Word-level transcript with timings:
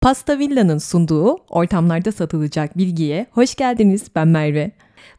Pasta 0.00 0.38
Villa'nın 0.38 0.78
sunduğu 0.78 1.36
ortamlarda 1.48 2.12
satılacak 2.12 2.78
bilgiye 2.78 3.26
hoş 3.30 3.54
geldiniz. 3.54 4.04
Ben 4.14 4.28
Merve. 4.28 4.72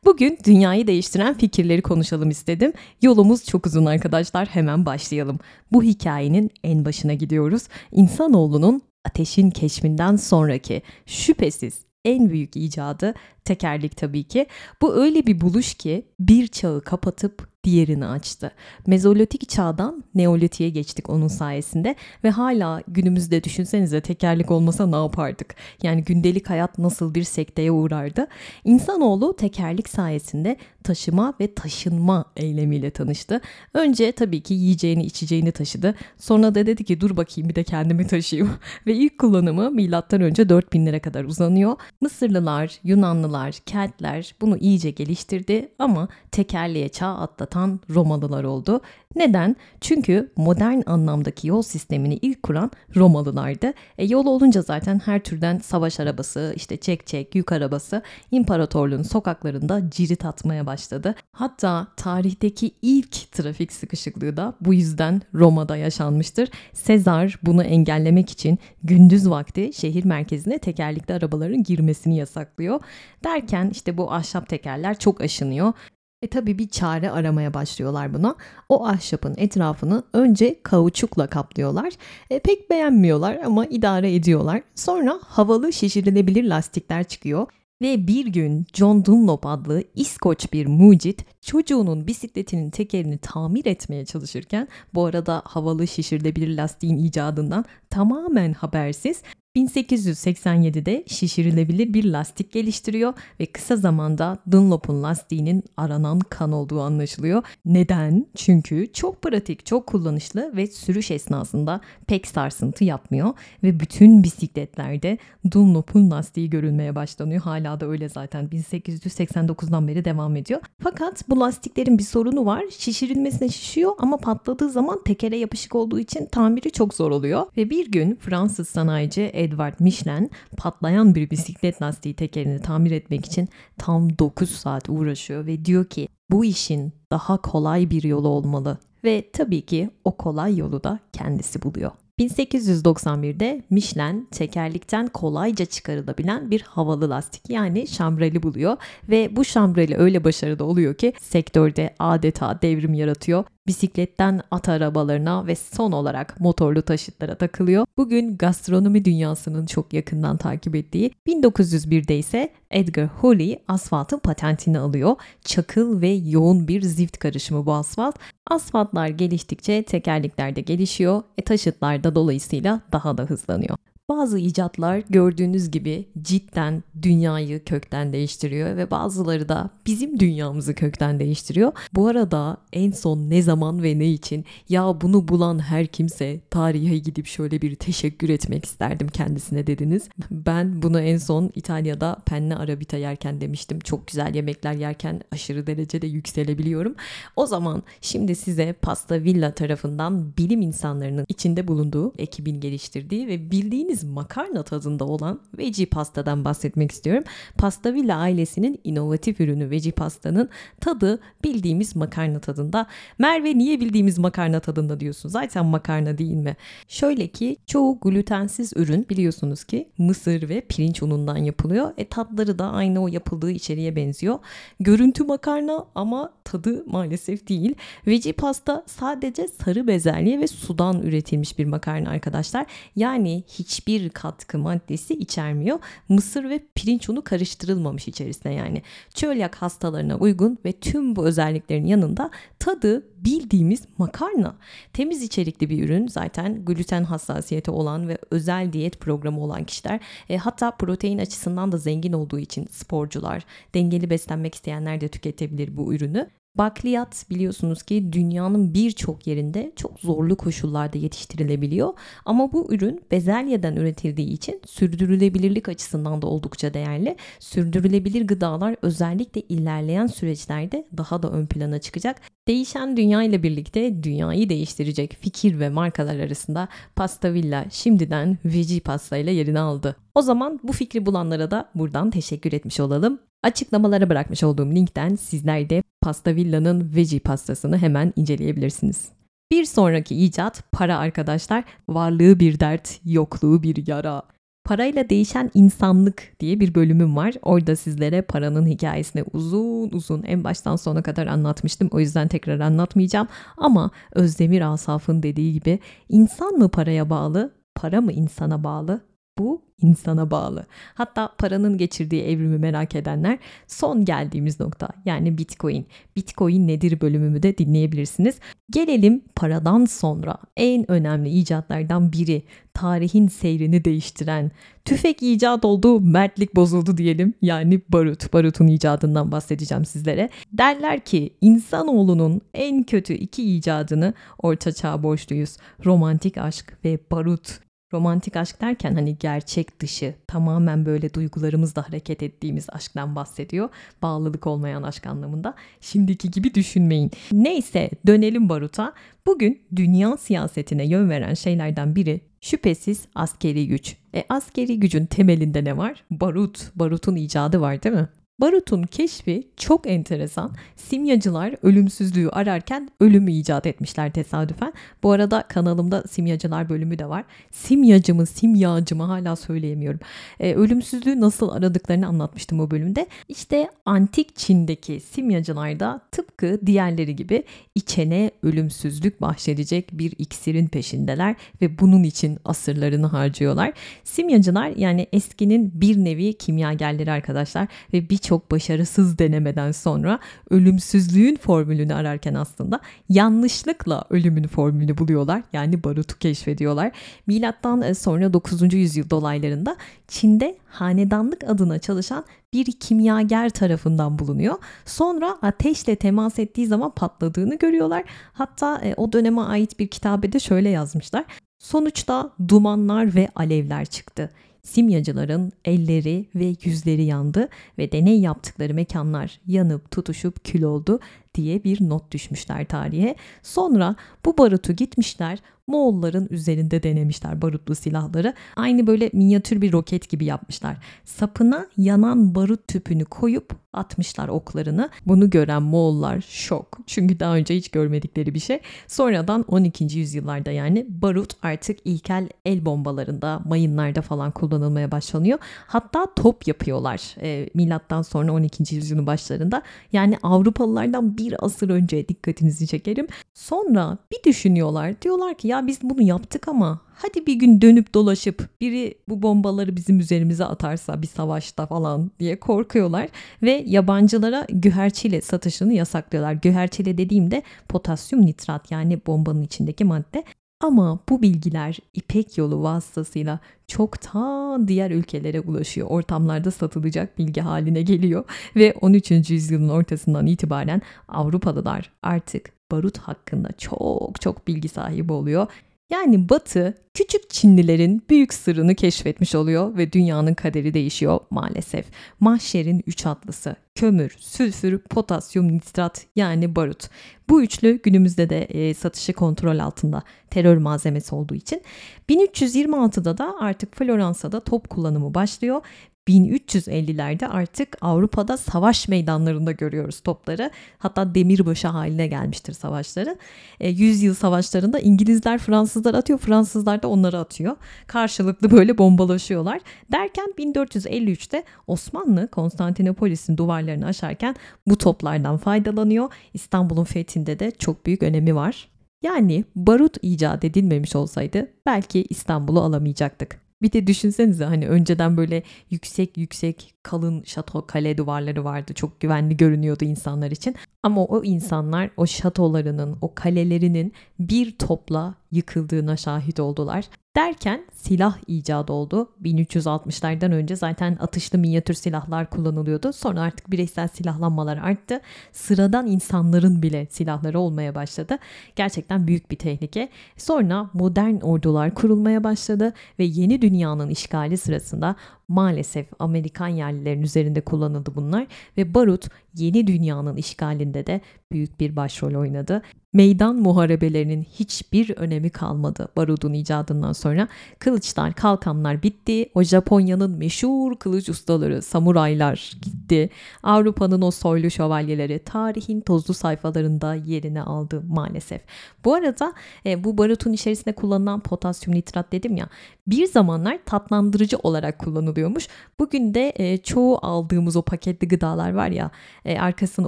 Bugün 0.06 0.38
dünyayı 0.46 0.88
değiştiren 0.88 1.34
fikirleri 1.34 1.82
konuşalım 1.82 2.30
istedim. 2.30 2.74
Yolumuz 3.02 3.46
çok 3.46 3.66
uzun 3.66 3.86
arkadaşlar. 3.86 4.48
Hemen 4.48 4.86
başlayalım. 4.86 5.40
Bu 5.72 5.84
hikayenin 5.84 6.52
en 6.64 6.86
başına 6.86 7.14
gidiyoruz. 7.14 7.64
İnsanoğlunun 7.92 8.82
ateşin 9.06 9.50
keşfinden 9.50 10.16
sonraki 10.16 10.82
şüphesiz 11.06 11.80
en 12.06 12.30
büyük 12.30 12.56
icadı 12.56 13.14
tekerlik 13.46 13.98
tabii 13.98 14.24
ki. 14.24 14.46
Bu 14.82 14.96
öyle 14.96 15.28
bir 15.28 15.42
buluş 15.42 15.74
ki 15.74 16.06
bir 16.20 16.48
çağı 16.48 16.82
kapatıp 16.82 17.50
diğerini 17.68 18.06
açtı. 18.06 18.52
Mezolitik 18.86 19.50
çağdan 19.50 20.04
Neolitik'e 20.16 20.70
geçtik 20.70 21.10
onun 21.10 21.28
sayesinde 21.28 21.96
ve 22.24 22.30
hala 22.30 22.82
günümüzde 22.88 23.44
düşünsenize 23.44 24.02
tekerlek 24.02 24.52
olmasa 24.52 24.88
ne 24.88 24.96
yapardık? 24.96 25.56
Yani 25.84 26.04
gündelik 26.04 26.50
hayat 26.50 26.78
nasıl 26.78 27.14
bir 27.16 27.24
sekteye 27.24 27.72
uğrardı? 27.72 28.28
İnsanoğlu 28.64 29.36
tekerlik 29.36 29.90
sayesinde 29.90 30.58
taşıma 30.84 31.34
ve 31.40 31.54
taşınma 31.54 32.26
eylemiyle 32.38 32.92
tanıştı. 32.92 33.42
Önce 33.74 34.12
tabii 34.12 34.42
ki 34.42 34.54
yiyeceğini 34.54 35.06
içeceğini 35.06 35.52
taşıdı. 35.52 35.96
Sonra 36.18 36.56
da 36.56 36.66
dedi 36.66 36.84
ki 36.84 37.02
dur 37.02 37.18
bakayım 37.18 37.50
bir 37.50 37.56
de 37.56 37.64
kendimi 37.64 38.08
taşıyayım. 38.08 38.54
ve 38.88 38.94
ilk 38.94 39.20
kullanımı 39.20 39.72
milattan 39.72 40.22
önce 40.22 40.44
4000'lere 40.44 41.00
kadar 41.00 41.24
uzanıyor. 41.24 41.76
Mısırlılar, 42.02 42.80
Yunanlılar, 42.84 43.52
Keltler 43.66 44.36
bunu 44.42 44.58
iyice 44.58 44.92
geliştirdi 44.92 45.70
ama 45.80 46.08
tekerleğe 46.32 46.90
çağ 46.90 47.08
atlatan 47.08 47.57
yaratan 47.58 47.80
Romalılar 47.90 48.44
oldu. 48.44 48.82
Neden? 49.16 49.56
Çünkü 49.82 50.32
modern 50.38 50.82
anlamdaki 50.86 51.48
yol 51.48 51.62
sistemini 51.62 52.16
ilk 52.22 52.44
kuran 52.44 52.72
Romalılardı. 52.96 53.74
E, 53.98 54.06
yol 54.06 54.26
olunca 54.26 54.62
zaten 54.62 55.00
her 55.00 55.20
türden 55.20 55.58
savaş 55.58 56.00
arabası, 56.00 56.54
işte 56.56 56.78
çek 56.78 57.08
çek, 57.08 57.36
yük 57.36 57.52
arabası 57.52 58.02
imparatorluğun 58.32 59.04
sokaklarında 59.04 59.90
cirit 59.90 60.26
atmaya 60.26 60.66
başladı. 60.66 61.16
Hatta 61.32 61.88
tarihteki 61.98 62.72
ilk 62.82 63.32
trafik 63.32 63.74
sıkışıklığı 63.74 64.38
da 64.38 64.54
bu 64.62 64.74
yüzden 64.74 65.22
Roma'da 65.34 65.78
yaşanmıştır. 65.78 66.50
Sezar 66.74 67.40
bunu 67.44 67.64
engellemek 67.64 68.30
için 68.30 68.60
gündüz 68.84 69.30
vakti 69.30 69.72
şehir 69.74 70.06
merkezine 70.06 70.60
tekerlekli 70.60 71.14
arabaların 71.14 71.64
girmesini 71.64 72.18
yasaklıyor. 72.18 72.80
Derken 73.24 73.70
işte 73.72 73.98
bu 73.98 74.14
ahşap 74.14 74.50
tekerler 74.50 75.00
çok 75.00 75.22
aşınıyor. 75.22 75.74
E 76.22 76.28
tabi 76.28 76.58
bir 76.58 76.68
çare 76.68 77.12
aramaya 77.12 77.54
başlıyorlar 77.54 78.14
buna. 78.14 78.36
O 78.70 78.86
ahşapın 78.86 79.36
etrafını 79.38 80.04
önce 80.14 80.60
kauçukla 80.64 81.28
kaplıyorlar. 81.28 81.94
E, 82.30 82.40
pek 82.40 82.70
beğenmiyorlar 82.70 83.36
ama 83.46 83.66
idare 83.66 84.16
ediyorlar. 84.16 84.62
Sonra 84.76 85.20
havalı 85.24 85.74
şişirilebilir 85.74 86.44
lastikler 86.44 87.04
çıkıyor. 87.04 87.48
Ve 87.82 88.08
bir 88.08 88.26
gün 88.26 88.66
John 88.74 89.06
Dunlop 89.06 89.46
adlı 89.46 89.84
İskoç 89.96 90.54
bir 90.54 90.68
mucit 90.68 91.26
çocuğunun 91.42 92.08
bisikletinin 92.08 92.70
tekerini 92.70 93.18
tamir 93.18 93.66
etmeye 93.66 94.06
çalışırken 94.06 94.68
bu 94.94 95.06
arada 95.06 95.42
havalı 95.46 95.88
şişirilebilir 95.88 96.58
lastiğin 96.58 96.98
icadından 96.98 97.66
tamamen 97.90 98.54
habersiz 98.54 99.24
1887'de 99.56 101.04
şişirilebilir 101.08 101.94
bir 101.94 102.06
lastik 102.06 102.52
geliştiriyor 102.52 103.14
ve 103.40 103.46
kısa 103.46 103.76
zamanda 103.76 104.38
Dunlop'un 104.52 105.04
lastiğinin 105.04 105.64
aranan 105.78 106.20
kan 106.20 106.52
olduğu 106.52 106.82
anlaşılıyor. 106.82 107.44
Neden? 107.66 108.26
Çünkü 108.36 108.94
çok 108.94 109.22
pratik, 109.22 109.66
çok 109.66 109.88
kullanışlı 109.88 110.56
ve 110.56 110.68
sürüş 110.68 111.12
esnasında 111.12 111.82
pek 112.08 112.28
sarsıntı 112.28 112.84
yapmıyor 112.84 113.34
ve 113.64 113.80
bütün 113.80 114.24
bisikletlerde 114.24 115.18
Dunlop'un 115.52 116.12
lastiği 116.12 116.50
görülmeye 116.50 116.96
başlanıyor. 116.96 117.42
Hala 117.42 117.80
da 117.80 117.86
öyle 117.86 118.10
zaten 118.10 118.46
1889'dan 118.46 119.88
beri 119.88 120.06
devam 120.06 120.36
ediyor. 120.36 120.62
Fakat 120.84 121.30
bu 121.30 121.40
lastiklerin 121.40 121.98
bir 121.98 122.04
sorunu 122.04 122.46
var. 122.46 122.64
Şişirilmesine 122.78 123.50
şişiyor 123.50 123.92
ama 123.98 124.18
patladığı 124.18 124.70
zaman 124.70 125.04
tekere 125.04 125.38
yapışık 125.38 125.76
olduğu 125.76 126.00
için 126.00 126.26
tamiri 126.26 126.72
çok 126.72 126.94
zor 126.94 127.12
oluyor. 127.12 127.46
Ve 127.58 127.70
bir 127.70 127.92
gün 127.92 128.16
Fransız 128.16 128.70
sanayici 128.70 129.32
Edward 129.48 129.74
Michelin 129.80 130.32
patlayan 130.58 131.16
bir 131.16 131.30
bisiklet 131.30 131.82
lastiği 131.82 132.14
tekerini 132.16 132.62
tamir 132.62 132.92
etmek 132.92 133.26
için 133.26 133.50
tam 133.78 134.20
9 134.20 134.50
saat 134.50 134.90
uğraşıyor 134.90 135.46
ve 135.46 135.66
diyor 135.66 135.86
ki 135.86 136.08
bu 136.32 136.46
işin 136.46 136.94
daha 137.12 137.42
kolay 137.42 137.90
bir 137.90 138.04
yolu 138.04 138.28
olmalı 138.28 138.78
ve 139.04 139.32
tabii 139.34 139.62
ki 139.62 139.90
o 140.04 140.18
kolay 140.18 140.58
yolu 140.58 140.84
da 140.84 141.00
kendisi 141.14 141.62
buluyor. 141.62 141.92
1891'de 142.20 143.64
Michelin 143.70 144.28
tekerlikten 144.32 145.08
kolayca 145.08 145.66
çıkarılabilen 145.66 146.52
bir 146.52 146.62
havalı 146.62 147.10
lastik 147.10 147.50
yani 147.50 147.88
şambreli 147.88 148.44
buluyor 148.44 148.78
ve 149.10 149.36
bu 149.36 149.46
şambreli 149.46 149.98
öyle 149.98 150.24
başarılı 150.24 150.66
oluyor 150.66 150.94
ki 150.94 151.14
sektörde 151.20 151.96
adeta 152.00 152.62
devrim 152.62 152.94
yaratıyor 152.94 153.46
bisikletten 153.68 154.42
at 154.52 154.70
arabalarına 154.70 155.48
ve 155.48 155.56
son 155.56 155.92
olarak 155.92 156.40
motorlu 156.40 156.82
taşıtlara 156.82 157.36
takılıyor. 157.36 157.86
Bugün 157.98 158.38
gastronomi 158.38 159.06
dünyasının 159.06 159.66
çok 159.66 159.94
yakından 159.94 160.38
takip 160.38 160.76
ettiği 160.76 161.12
1901'de 161.28 162.18
ise 162.18 162.54
Edgar 162.72 163.08
Hooley 163.08 163.64
asfaltın 163.68 164.20
patentini 164.20 164.80
alıyor. 164.80 165.16
Çakıl 165.42 166.02
ve 166.02 166.10
yoğun 166.10 166.68
bir 166.68 166.82
zift 166.82 167.18
karışımı 167.18 167.66
bu 167.66 167.74
asfalt. 167.74 168.16
Asfaltlar 168.48 169.08
geliştikçe 169.08 169.84
tekerlekler 169.84 170.56
de 170.56 170.62
gelişiyor. 170.62 171.24
E 171.38 171.42
taşıtlar 171.42 172.04
da 172.04 172.16
dolayısıyla 172.16 172.82
daha 172.92 173.18
da 173.18 173.24
hızlanıyor. 173.24 173.78
Bazı 174.10 174.40
icatlar 174.40 175.04
gördüğünüz 175.10 175.72
gibi 175.72 176.06
cidden 176.22 176.84
dünyayı 177.02 177.64
kökten 177.64 178.14
değiştiriyor 178.14 178.78
ve 178.78 178.92
bazıları 178.92 179.50
da 179.50 179.70
bizim 179.86 180.20
dünyamızı 180.20 180.76
kökten 180.76 181.20
değiştiriyor. 181.20 181.72
Bu 181.94 182.08
arada 182.08 182.58
en 182.74 182.92
son 182.92 183.30
ne 183.30 183.42
zaman 183.42 183.84
ve 183.84 184.00
ne 184.00 184.12
için 184.12 184.46
ya 184.70 185.02
bunu 185.02 185.28
bulan 185.28 185.60
her 185.60 185.88
kimse 185.88 186.40
tarihe 186.50 186.98
gidip 186.98 187.28
şöyle 187.28 187.62
bir 187.62 187.76
teşekkür 187.76 188.30
etmek 188.30 188.66
isterdim 188.66 189.08
kendisine 189.08 189.68
dediniz. 189.68 190.10
Ben 190.32 190.82
bunu 190.82 191.02
en 191.02 191.18
son 191.18 191.52
İtalya'da 191.56 192.18
penne 192.26 192.56
arabita 192.56 192.98
yerken 192.98 193.42
demiştim. 193.42 193.80
Çok 193.80 194.08
güzel 194.08 194.36
yemekler 194.36 194.74
yerken 194.74 195.22
aşırı 195.32 195.68
derecede 195.68 196.08
yükselebiliyorum. 196.08 196.96
O 197.36 197.46
zaman 197.46 197.84
şimdi 198.02 198.36
size 198.36 198.74
Pasta 198.74 199.24
Villa 199.24 199.52
tarafından 199.52 200.38
bilim 200.38 200.62
insanlarının 200.62 201.26
içinde 201.30 201.68
bulunduğu 201.68 202.14
ekibin 202.18 202.60
geliştirdiği 202.60 203.28
ve 203.28 203.52
bildiğiniz 203.52 203.97
bildiğimiz 203.98 204.16
makarna 204.16 204.64
tadında 204.64 205.06
olan 205.06 205.40
veggie 205.58 205.86
pastadan 205.86 206.46
bahsetmek 206.46 206.92
istiyorum. 206.92 207.24
Pasta 207.58 207.94
Villa 207.94 208.18
ailesinin 208.18 208.80
inovatif 208.84 209.40
ürünü 209.40 209.70
veggie 209.70 209.92
pastanın 209.92 210.50
tadı 210.82 211.20
bildiğimiz 211.44 211.96
makarna 211.96 212.40
tadında. 212.40 212.88
Merve 213.20 213.58
niye 213.58 213.80
bildiğimiz 213.80 214.18
makarna 214.18 214.60
tadında 214.60 215.00
diyorsun? 215.00 215.30
Zaten 215.30 215.66
makarna 215.66 216.18
değil 216.18 216.36
mi? 216.36 216.56
Şöyle 216.88 217.28
ki 217.28 217.58
çoğu 217.68 218.00
glutensiz 218.00 218.74
ürün 218.76 219.06
biliyorsunuz 219.10 219.64
ki 219.64 219.90
mısır 219.98 220.50
ve 220.50 220.62
pirinç 220.62 221.04
unundan 221.04 221.38
yapılıyor. 221.38 221.94
E 221.98 222.06
tatları 222.06 222.60
da 222.60 222.72
aynı 222.72 223.04
o 223.04 223.08
yapıldığı 223.08 223.52
içeriye 223.52 223.96
benziyor. 223.96 224.40
Görüntü 224.80 225.24
makarna 225.24 225.86
ama 225.96 226.34
tadı 226.44 226.84
maalesef 226.88 227.48
değil. 227.48 227.76
Veggie 228.08 228.34
pasta 228.34 228.84
sadece 228.86 229.48
sarı 229.48 229.88
bezelye 229.88 230.40
ve 230.40 230.48
sudan 230.48 231.02
üretilmiş 231.02 231.60
bir 231.60 231.66
makarna 231.66 232.10
arkadaşlar. 232.10 232.66
Yani 232.96 233.44
hiç 233.48 233.87
hiçbir 233.88 234.10
katkı 234.10 234.58
maddesi 234.58 235.14
içermiyor. 235.14 235.80
Mısır 236.10 236.50
ve 236.50 236.60
pirinç 236.76 237.10
unu 237.10 237.24
karıştırılmamış 237.24 238.08
içerisinde 238.08 238.54
yani. 238.54 238.82
Çölyak 239.14 239.56
hastalarına 239.56 240.16
uygun 240.18 240.58
ve 240.66 240.72
tüm 240.72 241.16
bu 241.16 241.26
özelliklerin 241.26 241.86
yanında 241.86 242.32
tadı 242.60 243.04
bildiğimiz 243.18 243.82
makarna. 243.98 244.56
Temiz 244.94 245.24
içerikli 245.24 245.70
bir 245.70 245.84
ürün 245.84 246.08
zaten 246.08 246.66
gluten 246.66 247.04
hassasiyeti 247.04 247.72
olan 247.72 248.08
ve 248.08 248.18
özel 248.32 248.74
diyet 248.74 249.00
programı 249.00 249.44
olan 249.44 249.64
kişiler 249.64 250.00
e, 250.30 250.38
hatta 250.38 250.72
protein 250.72 251.18
açısından 251.18 251.72
da 251.72 251.78
zengin 251.78 252.14
olduğu 252.14 252.40
için 252.40 252.68
sporcular, 252.72 253.46
dengeli 253.74 254.10
beslenmek 254.10 254.56
isteyenler 254.56 255.02
de 255.02 255.08
tüketebilir 255.08 255.78
bu 255.78 255.94
ürünü. 255.94 256.30
Bakliyat 256.58 257.26
biliyorsunuz 257.30 257.84
ki 257.84 258.14
dünyanın 258.14 258.74
birçok 258.74 259.28
yerinde 259.28 259.72
çok 259.76 260.00
zorlu 260.00 260.36
koşullarda 260.36 260.98
yetiştirilebiliyor. 260.98 261.94
Ama 262.26 262.52
bu 262.54 262.74
ürün 262.74 263.02
bezelyeden 263.12 263.76
üretildiği 263.76 264.30
için 264.30 264.62
sürdürülebilirlik 264.66 265.70
açısından 265.70 266.22
da 266.22 266.28
oldukça 266.28 266.74
değerli. 266.74 267.16
Sürdürülebilir 267.40 268.28
gıdalar 268.28 268.76
özellikle 268.82 269.42
ilerleyen 269.42 270.08
süreçlerde 270.08 270.88
daha 270.98 271.24
da 271.24 271.32
ön 271.32 271.46
plana 271.46 271.80
çıkacak. 271.80 272.22
Değişen 272.48 272.98
dünya 272.98 273.24
ile 273.24 273.44
birlikte 273.44 274.04
dünyayı 274.04 274.50
değiştirecek 274.50 275.18
fikir 275.22 275.60
ve 275.60 275.70
markalar 275.70 276.20
arasında 276.20 276.68
Pasta 276.96 277.34
Villa 277.34 277.66
şimdiden 277.72 278.38
veggie 278.46 278.80
pasta 278.80 279.18
ile 279.18 279.32
yerini 279.32 279.60
aldı. 279.60 279.96
O 280.16 280.22
zaman 280.22 280.60
bu 280.64 280.72
fikri 280.74 281.06
bulanlara 281.06 281.52
da 281.52 281.70
buradan 281.76 282.12
teşekkür 282.12 282.54
etmiş 282.54 282.80
olalım. 282.80 283.20
Açıklamalara 283.44 284.10
bırakmış 284.10 284.44
olduğum 284.44 284.72
linkten 284.72 285.16
sizler 285.16 285.70
de 285.70 285.84
Pasta 286.02 286.36
Villa'nın 286.36 286.96
veggie 286.96 287.20
pastasını 287.20 287.78
hemen 287.78 288.14
inceleyebilirsiniz. 288.16 289.10
Bir 289.52 289.66
sonraki 289.66 290.16
icat 290.16 290.72
para 290.72 290.98
arkadaşlar. 290.98 291.64
Varlığı 291.90 292.40
bir 292.40 292.60
dert, 292.60 293.00
yokluğu 293.06 293.64
bir 293.64 293.88
yara. 293.88 294.22
Parayla 294.66 295.10
Değişen 295.10 295.52
İnsanlık 295.54 296.34
diye 296.40 296.60
bir 296.60 296.76
bölümüm 296.76 297.16
var. 297.16 297.34
Orada 297.42 297.76
sizlere 297.76 298.22
paranın 298.22 298.68
hikayesini 298.68 299.24
uzun 299.34 299.90
uzun 299.92 300.24
en 300.24 300.44
baştan 300.44 300.76
sona 300.76 301.02
kadar 301.02 301.28
anlatmıştım. 301.28 301.88
O 301.92 302.00
yüzden 302.00 302.28
tekrar 302.28 302.60
anlatmayacağım. 302.60 303.28
Ama 303.58 303.92
Özdemir 304.16 304.74
Asaf'ın 304.74 305.24
dediği 305.24 305.54
gibi 305.54 305.80
insan 306.10 306.54
mı 306.54 306.70
paraya 306.70 307.10
bağlı, 307.10 307.54
para 307.76 308.02
mı 308.02 308.12
insana 308.12 308.64
bağlı? 308.64 309.07
Bu 309.38 309.62
insana 309.82 310.32
bağlı. 310.32 310.66
Hatta 310.94 311.30
paranın 311.38 311.78
geçirdiği 311.78 312.24
evrimi 312.24 312.58
merak 312.58 312.96
edenler 312.96 313.40
son 313.68 314.06
geldiğimiz 314.06 314.60
nokta 314.60 314.90
yani 315.06 315.38
Bitcoin. 315.38 315.88
Bitcoin 316.16 316.68
nedir 316.68 317.02
bölümümü 317.02 317.44
de 317.44 317.58
dinleyebilirsiniz. 317.58 318.40
Gelelim 318.72 319.24
paradan 319.36 319.86
sonra 319.86 320.38
en 320.58 320.92
önemli 320.92 321.30
icatlardan 321.30 322.12
biri 322.12 322.44
tarihin 322.74 323.28
seyrini 323.28 323.86
değiştiren 323.86 324.52
tüfek 324.86 325.24
icat 325.24 325.66
oldu, 325.66 326.02
mertlik 326.02 326.56
bozuldu 326.56 326.98
diyelim. 326.98 327.34
Yani 327.42 327.82
barut, 327.90 328.34
barutun 328.34 328.68
icadından 328.68 329.32
bahsedeceğim 329.32 329.86
sizlere. 329.86 330.30
Derler 330.54 331.00
ki 331.00 331.34
insanoğlunun 331.42 332.42
en 332.54 332.84
kötü 332.84 333.14
iki 333.14 333.56
icadını 333.56 334.14
orta 334.40 334.72
çağ 334.72 335.04
borçluyuz. 335.04 335.58
Romantik 335.86 336.38
aşk 336.38 336.78
ve 336.86 337.00
barut. 337.12 337.67
Romantik 337.94 338.38
aşk 338.38 338.62
derken 338.62 338.96
hani 338.96 339.18
gerçek 339.18 339.80
dışı 339.80 340.16
tamamen 340.28 340.86
böyle 340.86 341.14
duygularımızla 341.14 341.88
hareket 341.88 342.24
ettiğimiz 342.24 342.70
aşktan 342.70 343.16
bahsediyor. 343.16 343.70
Bağlılık 344.02 344.48
olmayan 344.48 344.84
aşk 344.84 345.08
anlamında. 345.08 345.56
Şimdiki 345.82 346.32
gibi 346.32 346.54
düşünmeyin. 346.54 347.12
Neyse 347.32 347.90
dönelim 348.08 348.50
baruta. 348.50 348.94
Bugün 349.26 349.62
dünya 349.76 350.18
siyasetine 350.18 350.88
yön 350.88 351.10
veren 351.10 351.34
şeylerden 351.34 351.96
biri 351.96 352.22
şüphesiz 352.42 353.06
askeri 353.16 353.68
güç. 353.68 353.98
E 354.16 354.24
askeri 354.30 354.80
gücün 354.80 355.06
temelinde 355.06 355.64
ne 355.64 355.78
var? 355.78 356.04
Barut. 356.12 356.72
Barutun 356.76 357.16
icadı 357.16 357.62
var 357.62 357.84
değil 357.84 357.96
mi? 357.96 358.08
Barutun 358.40 358.84
keşfi 358.84 359.48
çok 359.58 359.88
enteresan. 359.88 360.52
Simyacılar 360.76 361.56
ölümsüzlüğü 361.64 362.30
ararken 362.30 362.90
ölümü 363.00 363.32
icat 363.32 363.66
etmişler 363.66 364.12
tesadüfen. 364.12 364.74
Bu 365.04 365.12
arada 365.12 365.44
kanalımda 365.48 366.04
simyacılar 366.10 366.70
bölümü 366.70 367.00
de 367.00 367.10
var. 367.10 367.24
Simyacı 367.52 368.16
mı 368.16 368.26
simyacı 368.26 368.96
mı 368.96 369.04
hala 369.04 369.36
söyleyemiyorum. 369.36 370.00
Ee, 370.40 370.54
ölümsüzlüğü 370.54 371.22
nasıl 371.22 371.50
aradıklarını 371.50 372.08
anlatmıştım 372.08 372.60
o 372.60 372.72
bölümde. 372.72 373.08
İşte 373.30 373.70
antik 373.86 374.36
Çin'deki 374.36 375.00
simyacılar 375.00 375.80
da 375.80 376.02
tıpkı 376.12 376.60
diğerleri 376.66 377.16
gibi 377.16 377.44
içene 377.76 378.32
ölümsüzlük 378.44 379.22
bahşedecek 379.22 379.90
bir 379.92 380.14
iksirin 380.18 380.68
peşindeler 380.68 381.36
ve 381.62 381.80
bunun 381.80 382.04
için 382.04 382.40
asırlarını 382.46 383.08
harcıyorlar. 383.08 383.74
Simyacılar 384.04 384.70
yani 384.76 385.08
eskinin 385.14 385.82
bir 385.82 385.98
nevi 385.98 386.34
kimyagerleri 386.34 387.12
arkadaşlar 387.12 387.68
ve 387.94 388.10
bir 388.10 388.27
birçok 388.28 388.52
başarısız 388.52 389.20
denemeden 389.20 389.72
sonra 389.72 390.20
ölümsüzlüğün 390.50 391.36
formülünü 391.36 391.94
ararken 391.94 392.34
aslında 392.34 392.80
yanlışlıkla 393.10 394.06
ölümün 394.10 394.48
formülünü 394.48 394.98
buluyorlar. 394.98 395.44
Yani 395.54 395.84
barutu 395.84 396.20
keşfediyorlar. 396.20 396.92
Milattan 397.28 397.82
e, 397.82 397.94
sonra 397.94 398.34
9. 398.34 398.74
yüzyıl 398.74 399.10
dolaylarında 399.10 399.78
Çin'de 400.08 400.58
hanedanlık 400.66 401.44
adına 401.44 401.80
çalışan 401.80 402.26
bir 402.54 402.66
kimyager 402.72 403.50
tarafından 403.50 404.20
bulunuyor. 404.20 404.56
Sonra 404.86 405.38
ateşle 405.42 405.96
temas 405.96 406.40
ettiği 406.40 406.68
zaman 406.68 406.92
patladığını 406.92 407.56
görüyorlar. 407.56 408.04
Hatta 408.34 408.82
e, 408.84 408.94
o 408.98 409.14
döneme 409.14 409.42
ait 409.42 409.80
bir 409.80 409.88
kitabede 409.88 410.40
şöyle 410.40 410.70
yazmışlar. 410.70 411.26
Sonuçta 411.60 412.30
dumanlar 412.48 413.16
ve 413.16 413.28
alevler 413.36 413.86
çıktı 413.86 414.32
simyacıların 414.68 415.52
elleri 415.66 416.26
ve 416.36 416.56
yüzleri 416.64 417.04
yandı 417.04 417.50
ve 417.78 417.92
deney 417.92 418.20
yaptıkları 418.20 418.74
mekanlar 418.74 419.40
yanıp 419.48 419.92
tutuşup 419.92 420.46
kül 420.46 420.64
oldu 420.64 421.00
diye 421.38 421.64
bir 421.64 421.90
not 421.90 422.12
düşmüşler 422.12 422.66
tarihe. 422.66 423.16
Sonra 423.44 423.96
bu 424.26 424.38
barutu 424.38 424.74
gitmişler 424.74 425.40
Moğolların 425.68 426.28
üzerinde 426.30 426.84
denemişler 426.84 427.42
barutlu 427.42 427.76
silahları. 427.76 428.34
Aynı 428.56 428.88
böyle 428.88 429.10
minyatür 429.14 429.62
bir 429.62 429.72
roket 429.72 430.10
gibi 430.10 430.26
yapmışlar. 430.26 430.78
Sapına 431.06 431.68
yanan 431.78 432.36
barut 432.36 432.68
tüpünü 432.68 433.06
koyup 433.06 433.56
atmışlar 433.74 434.28
oklarını. 434.28 434.90
Bunu 435.06 435.30
gören 435.30 435.64
Moğollar 435.64 436.22
şok. 436.22 436.80
Çünkü 436.88 437.20
daha 437.20 437.36
önce 437.36 437.56
hiç 437.56 437.70
görmedikleri 437.70 438.34
bir 438.34 438.40
şey. 438.40 438.60
Sonradan 438.88 439.46
12. 439.48 439.84
yüzyıllarda 439.84 440.52
yani 440.52 440.86
barut 440.90 441.34
artık 441.44 441.80
ilkel 441.86 442.30
el 442.46 442.66
bombalarında, 442.66 443.42
mayınlarda 443.46 444.02
falan 444.02 444.32
kullanılmaya 444.32 444.92
başlanıyor. 444.92 445.40
Hatta 445.68 446.08
top 446.16 446.48
yapıyorlar. 446.48 447.16
E, 447.22 447.50
milattan 447.54 448.02
sonra 448.02 448.32
12. 448.32 448.76
yüzyılın 448.76 449.08
başlarında. 449.08 449.62
Yani 449.94 450.18
Avrupalılardan 450.24 451.18
bir 451.18 451.27
asır 451.40 451.70
önce 451.70 452.08
dikkatinizi 452.08 452.68
çekerim. 452.68 453.08
Sonra 453.34 453.98
bir 454.12 454.24
düşünüyorlar. 454.24 455.02
Diyorlar 455.02 455.38
ki 455.38 455.48
ya 455.48 455.68
biz 455.68 455.82
bunu 455.82 456.02
yaptık 456.02 456.48
ama 456.48 456.82
hadi 456.94 457.26
bir 457.26 457.34
gün 457.34 457.62
dönüp 457.62 457.94
dolaşıp 457.94 458.50
biri 458.62 458.98
bu 459.10 459.22
bombaları 459.22 459.76
bizim 459.76 460.00
üzerimize 460.00 460.46
atarsa 460.46 461.02
bir 461.02 461.08
savaşta 461.08 461.66
falan 461.66 462.12
diye 462.20 462.40
korkuyorlar 462.40 463.08
ve 463.44 463.64
yabancılara 463.68 464.48
güherçile 464.50 465.22
satışını 465.22 465.74
yasaklıyorlar. 465.74 466.34
Güherçile 466.34 466.98
dediğimde 466.98 467.44
potasyum 467.70 468.26
nitrat 468.26 468.72
yani 468.72 469.02
bombanın 469.08 469.42
içindeki 469.42 469.86
madde. 469.86 470.24
Ama 470.60 471.00
bu 471.10 471.22
bilgiler 471.22 471.78
İpek 471.94 472.38
yolu 472.38 472.64
vasıtasıyla 472.64 473.40
çoktan 473.68 474.68
diğer 474.68 474.92
ülkelere 474.92 475.40
ulaşıyor. 475.40 475.88
Ortamlarda 475.90 476.52
satılacak 476.52 477.18
bilgi 477.18 477.42
haline 477.42 477.82
geliyor 477.82 478.24
ve 478.56 478.74
13. 478.82 479.12
yüzyılın 479.12 479.70
ortasından 479.70 480.28
itibaren 480.28 480.82
Avrupalılar 481.08 481.92
artık 482.04 482.52
barut 482.72 482.98
hakkında 482.98 483.50
çok 483.58 484.22
çok 484.22 484.48
bilgi 484.48 484.70
sahibi 484.70 485.14
oluyor. 485.14 485.48
Yani 485.90 486.30
Batı 486.30 486.74
küçük 486.94 487.30
Çinlilerin 487.30 488.02
büyük 488.10 488.34
sırrını 488.34 488.76
keşfetmiş 488.76 489.36
oluyor 489.36 489.78
ve 489.78 489.92
dünyanın 489.94 490.34
kaderi 490.34 490.74
değişiyor 490.74 491.20
maalesef. 491.30 491.86
Mahşerin 492.20 492.84
üç 492.88 493.06
atlısı 493.06 493.56
kömür, 493.76 494.16
sülfür, 494.20 494.78
potasyum, 494.78 495.52
nitrat 495.52 496.06
yani 496.16 496.56
barut. 496.56 496.90
Bu 497.30 497.44
üçlü 497.44 497.82
günümüzde 497.82 498.30
de 498.30 498.44
e, 498.44 498.74
satışı 498.74 499.14
kontrol 499.14 499.60
altında 499.60 500.04
terör 500.30 500.58
malzemesi 500.58 501.16
olduğu 501.16 501.36
için. 501.36 501.62
1326'da 502.10 503.18
da 503.18 503.36
artık 503.40 503.76
Floransa'da 503.76 504.40
top 504.40 504.70
kullanımı 504.70 505.14
başlıyor 505.14 505.62
1350'lerde 506.08 507.28
artık 507.28 507.78
Avrupa'da 507.82 508.38
savaş 508.38 508.88
meydanlarında 508.88 509.52
görüyoruz 509.52 510.00
topları. 510.00 510.52
Hatta 510.78 511.16
demirbaşı 511.16 511.68
haline 511.68 512.08
gelmiştir 512.08 512.54
savaşları. 512.54 513.18
E, 513.60 513.70
yıl 513.70 514.14
savaşlarında 514.14 514.80
İngilizler 514.80 515.38
Fransızlar 515.38 515.94
atıyor, 515.94 516.20
Fransızlar 516.20 516.84
da 516.84 516.88
onları 516.88 517.18
atıyor. 517.20 517.56
Karşılıklı 517.88 518.52
böyle 518.52 518.78
bombalaşıyorlar. 518.78 519.62
Derken 519.92 520.34
1453'te 520.38 521.44
Osmanlı 521.68 522.28
Konstantinopolis'in 522.28 523.38
duvarlarını 523.38 523.86
aşarken 523.86 524.36
bu 524.68 524.78
toplardan 524.78 525.38
faydalanıyor. 525.38 526.14
İstanbul'un 526.34 526.84
fethinde 526.84 527.40
de 527.40 527.52
çok 527.52 527.86
büyük 527.86 528.04
önemi 528.04 528.36
var. 528.36 528.70
Yani 529.04 529.46
barut 529.56 529.98
icat 530.02 530.44
edilmemiş 530.44 530.96
olsaydı 530.96 531.48
belki 531.66 532.06
İstanbul'u 532.10 532.62
alamayacaktık. 532.62 533.47
Bir 533.62 533.72
de 533.72 533.88
düşünsenize 533.88 534.46
hani 534.46 534.68
önceden 534.68 535.18
böyle 535.18 535.44
yüksek 535.70 536.18
yüksek 536.18 536.74
kalın 536.84 537.24
şato 537.24 537.68
kale 537.68 537.98
duvarları 537.98 538.44
vardı. 538.44 538.74
Çok 538.74 539.00
güvenli 539.02 539.38
görünüyordu 539.38 539.86
insanlar 539.86 540.32
için. 540.32 540.56
Ama 540.88 541.06
o 541.06 541.24
insanlar 541.24 541.90
o 541.98 542.06
şatolarının, 542.08 542.98
o 543.02 543.14
kalelerinin 543.16 543.94
bir 544.20 544.58
topla 544.58 545.16
yıkıldığına 545.32 545.98
şahit 545.98 546.40
oldular. 546.40 546.86
Derken 547.16 547.66
silah 547.74 548.18
icat 548.28 548.70
oldu. 548.70 549.10
1360'lardan 549.24 550.34
önce 550.34 550.56
zaten 550.56 550.98
atışlı 551.00 551.38
minyatür 551.38 551.74
silahlar 551.74 552.30
kullanılıyordu. 552.30 552.94
Sonra 552.94 553.22
artık 553.22 553.52
bireysel 553.52 553.88
silahlanmalar 553.88 554.58
arttı. 554.58 555.02
Sıradan 555.32 555.88
insanların 555.88 556.62
bile 556.62 556.88
silahları 556.90 557.40
olmaya 557.40 557.76
başladı. 557.76 558.18
Gerçekten 558.56 559.08
büyük 559.08 559.32
bir 559.32 559.36
tehlike. 559.36 559.90
Sonra 560.18 560.70
modern 560.74 561.22
ordular 561.22 561.74
kurulmaya 561.74 562.24
başladı 562.24 562.74
ve 563.00 563.04
yeni 563.04 563.42
dünyanın 563.42 563.90
işgali 563.90 564.38
sırasında 564.38 564.96
Maalesef 565.28 565.88
Amerikan 566.00 566.48
yerlilerin 566.48 567.02
üzerinde 567.02 567.42
kullanıldı 567.42 567.96
bunlar 567.96 568.28
ve 568.58 568.74
barut 568.74 569.08
yeni 569.36 569.68
dünyanın 569.68 570.16
işgalinde 570.16 570.88
de 570.88 571.02
büyük 571.32 571.60
bir 571.60 571.76
başrol 571.76 572.16
oynadı. 572.16 572.62
Meydan 572.94 573.36
muharebelerinin 573.36 574.24
hiçbir 574.24 574.98
önemi 574.98 575.30
kalmadı 575.30 575.88
barudun 575.98 576.34
icadından 576.34 576.94
sonra. 576.94 577.28
Kılıçlar, 577.60 578.14
kalkanlar 578.14 578.84
bitti. 578.84 579.30
O 579.34 579.44
Japonya'nın 579.44 580.18
meşhur 580.18 580.76
kılıç 580.76 581.10
ustaları, 581.10 581.62
samuraylar 581.62 582.52
gitti. 582.62 583.10
Avrupa'nın 583.44 584.02
o 584.02 584.12
soylu 584.12 584.52
şövalyeleri 584.52 585.20
tarihin 585.20 585.82
tozlu 585.82 586.14
sayfalarında 586.14 586.96
yerini 586.96 587.42
aldı 587.42 587.84
maalesef. 587.88 588.42
Bu 588.86 588.94
arada 588.94 589.34
e, 589.66 589.84
bu 589.84 589.98
barutun 589.98 590.34
içerisinde 590.34 590.76
kullanılan 590.76 591.20
potasyum 591.20 591.76
nitrat 591.76 592.12
dedim 592.12 592.36
ya 592.36 592.50
bir 592.88 593.06
zamanlar 593.06 593.60
tatlandırıcı 593.66 594.38
olarak 594.38 594.80
kullanılıyormuş. 594.80 595.48
Bugün 595.80 596.14
de 596.14 596.34
e, 596.36 596.58
çoğu 596.58 597.00
aldığımız 597.02 597.56
o 597.56 597.62
paketli 597.62 598.08
gıdalar 598.08 598.54
var 598.54 598.70
ya 598.70 598.92
e, 599.26 599.40
arkasını 599.40 599.88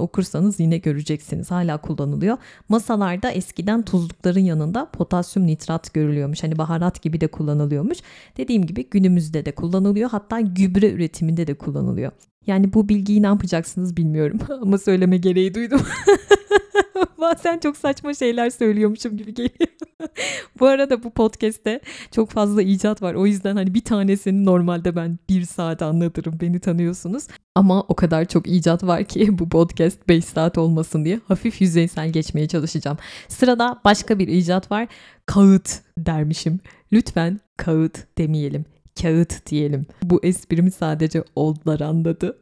okursanız 0.00 0.60
yine 0.60 0.78
göreceksiniz 0.78 1.50
hala 1.50 1.78
kullanılıyor. 1.78 2.38
Masalarda 2.68 3.30
eskiden 3.30 3.82
tuzlukların 3.82 4.40
yanında 4.40 4.90
potasyum 4.90 5.46
nitrat 5.46 5.94
görülüyormuş. 5.94 6.42
Hani 6.42 6.58
baharat 6.58 7.02
gibi 7.02 7.20
de 7.20 7.26
kullanılıyormuş. 7.26 7.98
Dediğim 8.36 8.66
gibi 8.66 8.88
günümüzde 8.90 9.44
de 9.44 9.52
kullanılıyor. 9.52 10.10
Hatta 10.10 10.40
gübre 10.40 10.90
üretiminde 10.90 11.46
de 11.46 11.54
kullanılıyor. 11.54 12.12
Yani 12.46 12.72
bu 12.72 12.88
bilgiyi 12.88 13.22
ne 13.22 13.26
yapacaksınız 13.26 13.96
bilmiyorum 13.96 14.38
ama 14.62 14.78
söyleme 14.78 15.16
gereği 15.16 15.54
duydum. 15.54 15.80
Bazen 17.20 17.58
çok 17.58 17.76
saçma 17.76 18.14
şeyler 18.14 18.50
söylüyormuşum 18.50 19.16
gibi 19.16 19.34
geliyor. 19.34 19.68
bu 20.60 20.66
arada 20.66 21.02
bu 21.02 21.10
podcast'te 21.10 21.80
çok 22.10 22.30
fazla 22.30 22.62
icat 22.62 23.02
var. 23.02 23.14
O 23.14 23.26
yüzden 23.26 23.56
hani 23.56 23.74
bir 23.74 23.84
tanesini 23.84 24.44
normalde 24.44 24.96
ben 24.96 25.18
bir 25.28 25.44
saat 25.44 25.82
anlatırım. 25.82 26.40
Beni 26.40 26.60
tanıyorsunuz. 26.60 27.26
Ama 27.54 27.80
o 27.80 27.94
kadar 27.94 28.24
çok 28.24 28.48
icat 28.48 28.84
var 28.84 29.04
ki 29.04 29.38
bu 29.38 29.48
podcast 29.48 30.08
5 30.08 30.24
saat 30.24 30.58
olmasın 30.58 31.04
diye 31.04 31.20
hafif 31.28 31.60
yüzeysel 31.60 32.10
geçmeye 32.12 32.48
çalışacağım. 32.48 32.98
Sırada 33.28 33.80
başka 33.84 34.18
bir 34.18 34.28
icat 34.28 34.70
var. 34.70 34.88
Kağıt 35.26 35.80
dermişim. 35.98 36.60
Lütfen 36.92 37.40
kağıt 37.56 38.18
demeyelim. 38.18 38.64
Kağıt 39.02 39.46
diyelim. 39.46 39.86
Bu 40.02 40.20
esprimi 40.24 40.70
sadece 40.70 41.24
oldlar 41.36 41.80
anladı. 41.80 42.38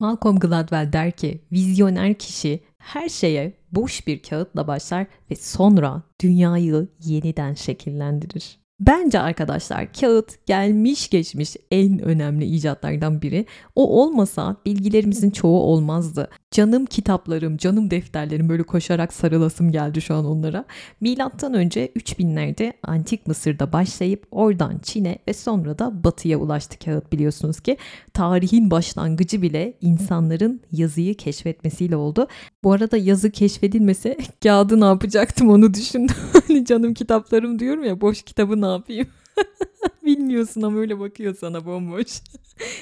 Malcolm 0.00 0.38
Gladwell 0.38 0.92
der 0.92 1.10
ki 1.10 1.40
vizyoner 1.52 2.14
kişi 2.14 2.60
her 2.78 3.08
şeye 3.08 3.52
boş 3.72 4.06
bir 4.06 4.22
kağıtla 4.22 4.66
başlar 4.66 5.06
ve 5.30 5.36
sonra 5.36 6.02
dünyayı 6.20 6.88
yeniden 7.04 7.54
şekillendirir. 7.54 8.62
Bence 8.80 9.20
arkadaşlar 9.20 9.92
kağıt 9.92 10.46
gelmiş 10.46 11.10
geçmiş 11.10 11.56
en 11.70 11.98
önemli 11.98 12.44
icatlardan 12.44 13.22
biri. 13.22 13.46
O 13.76 14.02
olmasa 14.02 14.56
bilgilerimizin 14.66 15.30
çoğu 15.30 15.60
olmazdı. 15.60 16.30
Canım 16.52 16.86
kitaplarım, 16.86 17.56
canım 17.56 17.90
defterlerim 17.90 18.48
böyle 18.48 18.62
koşarak 18.62 19.12
sarılasım 19.12 19.72
geldi 19.72 20.00
şu 20.00 20.14
an 20.14 20.24
onlara. 20.24 20.64
Milattan 21.00 21.54
önce 21.54 21.86
3000'lerde 21.86 22.72
Antik 22.82 23.26
Mısır'da 23.26 23.72
başlayıp 23.72 24.26
oradan 24.30 24.78
Çin'e 24.78 25.18
ve 25.28 25.32
sonra 25.32 25.78
da 25.78 26.04
Batı'ya 26.04 26.38
ulaştı 26.38 26.78
kağıt 26.78 27.12
biliyorsunuz 27.12 27.60
ki. 27.60 27.76
Tarihin 28.14 28.70
başlangıcı 28.70 29.42
bile 29.42 29.74
insanların 29.80 30.60
yazıyı 30.72 31.14
keşfetmesiyle 31.14 31.96
oldu. 31.96 32.28
Bu 32.64 32.72
arada 32.72 32.96
yazı 32.96 33.30
keşfedilmese 33.30 34.16
kağıdı 34.42 34.80
ne 34.80 34.84
yapacaktım 34.84 35.50
onu 35.50 35.74
düşündüm. 35.74 36.16
Hani 36.48 36.64
canım 36.64 36.94
kitaplarım 36.94 37.58
diyorum 37.58 37.84
ya 37.84 38.00
boş 38.00 38.22
kitabı 38.22 38.60
ne 38.60 38.66
yapayım? 38.66 39.06
Bilmiyorsun 40.04 40.62
ama 40.62 40.78
öyle 40.78 41.00
bakıyor 41.00 41.36
sana 41.40 41.66
bomboş. 41.66 42.20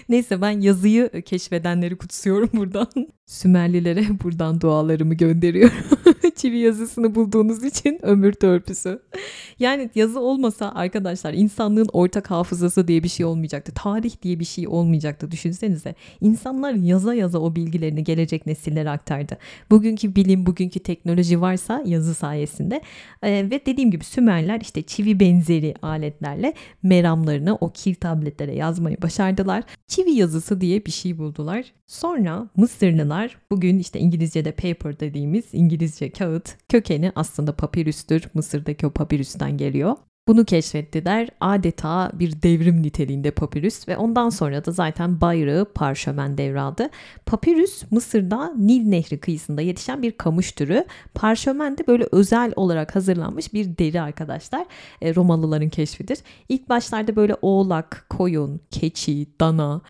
Neyse 0.08 0.40
ben 0.40 0.60
yazıyı 0.60 1.10
keşfedenleri 1.24 1.96
kutsuyorum 1.96 2.50
buradan. 2.52 2.88
Sümerlilere 3.26 4.04
buradan 4.24 4.60
dualarımı 4.60 5.14
gönderiyorum. 5.14 5.76
Çivi 6.36 6.58
yazısını 6.58 7.14
bulduğunuz 7.14 7.64
için 7.64 7.98
ömür 8.02 8.32
törpüsü. 8.32 9.02
Yani 9.58 9.90
yazı 9.94 10.20
olmasa 10.20 10.72
arkadaşlar 10.74 11.32
insanlığın 11.32 11.88
ortak 11.92 12.30
hafızası 12.30 12.88
diye 12.88 13.02
bir 13.02 13.08
şey 13.08 13.26
olmayacaktı. 13.26 13.72
Tarih 13.74 14.22
diye 14.22 14.40
bir 14.40 14.44
şey 14.44 14.68
olmayacaktı 14.68 15.30
düşünsenize. 15.30 15.94
İnsanlar 16.20 16.72
yaza 16.72 17.14
yaza 17.14 17.38
o 17.38 17.56
bilgilerini 17.56 18.04
gelecek 18.04 18.46
nesillere 18.46 18.90
aktardı. 18.90 19.38
Bugünkü 19.70 20.14
bilim, 20.16 20.46
bugünkü 20.46 20.80
teknoloji 20.80 21.40
varsa 21.40 21.82
yazı 21.86 22.14
sayesinde. 22.14 22.80
Ee, 23.22 23.50
ve 23.50 23.66
dediğim 23.66 23.90
gibi 23.90 24.04
Sümerler 24.04 24.60
işte 24.60 24.82
çivi 24.82 25.20
benzeri 25.20 25.74
aletlerle 25.82 26.54
meramlarını 26.82 27.54
o 27.60 27.72
kil 27.72 27.94
tabletlere 27.94 28.54
yazmayı 28.54 29.02
başardılar. 29.02 29.59
Çivi 29.86 30.10
yazısı 30.10 30.60
diye 30.60 30.86
bir 30.86 30.90
şey 30.90 31.18
buldular. 31.18 31.72
Sonra 31.86 32.48
Mısırlılar 32.56 33.38
bugün 33.50 33.78
işte 33.78 33.98
İngilizce'de 33.98 34.52
paper 34.52 35.00
dediğimiz 35.00 35.44
İngilizce 35.52 36.10
kağıt 36.10 36.56
kökeni 36.68 37.12
aslında 37.14 37.56
papirüstür. 37.56 38.28
Mısır'daki 38.34 38.86
o 38.86 38.90
papirüsten 38.90 39.56
geliyor. 39.56 39.96
Bunu 40.30 40.44
keşfettiler. 40.44 41.28
Adeta 41.40 42.10
bir 42.14 42.42
devrim 42.42 42.82
niteliğinde 42.82 43.30
papirüs 43.30 43.88
ve 43.88 43.96
ondan 43.96 44.30
sonra 44.30 44.64
da 44.64 44.72
zaten 44.72 45.20
bayrağı 45.20 45.64
parşömen 45.64 46.38
devraldı. 46.38 46.88
Papirüs 47.26 47.82
Mısır'da 47.90 48.54
Nil 48.54 48.88
Nehri 48.88 49.20
kıyısında 49.20 49.62
yetişen 49.62 50.02
bir 50.02 50.12
kamış 50.12 50.52
türü. 50.52 50.84
Parşömen 51.14 51.78
de 51.78 51.86
böyle 51.86 52.08
özel 52.12 52.52
olarak 52.56 52.96
hazırlanmış 52.96 53.54
bir 53.54 53.78
deri 53.78 54.00
arkadaşlar. 54.00 54.66
E, 55.02 55.14
Romalıların 55.14 55.68
keşfidir. 55.68 56.18
İlk 56.48 56.68
başlarda 56.68 57.16
böyle 57.16 57.36
oğlak, 57.42 58.06
koyun, 58.10 58.60
keçi, 58.70 59.28
dana 59.40 59.80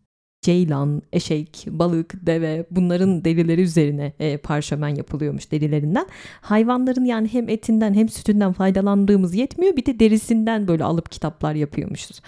ceylan, 0.41 1.01
eşek, 1.13 1.65
balık, 1.67 2.25
deve 2.25 2.65
bunların 2.71 3.25
derileri 3.25 3.61
üzerine 3.61 4.13
e, 4.19 4.37
parşömen 4.37 4.95
yapılıyormuş 4.95 5.51
derilerinden. 5.51 6.07
Hayvanların 6.41 7.05
yani 7.05 7.27
hem 7.27 7.49
etinden 7.49 7.93
hem 7.93 8.09
sütünden 8.09 8.53
faydalandığımız 8.53 9.35
yetmiyor 9.35 9.75
bir 9.75 9.85
de 9.85 9.99
derisinden 9.99 10.67
böyle 10.67 10.83
alıp 10.83 11.11
kitaplar 11.11 11.55
yapıyormuşuz. 11.55 12.21